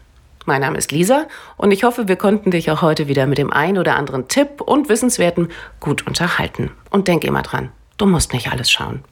[0.51, 1.29] Mein Name ist Lisa
[1.59, 4.61] und ich hoffe, wir konnten dich auch heute wieder mit dem ein oder anderen Tipp
[4.61, 5.47] und Wissenswerten
[5.79, 6.73] gut unterhalten.
[6.91, 9.05] Und denk immer dran, du musst nicht alles schauen.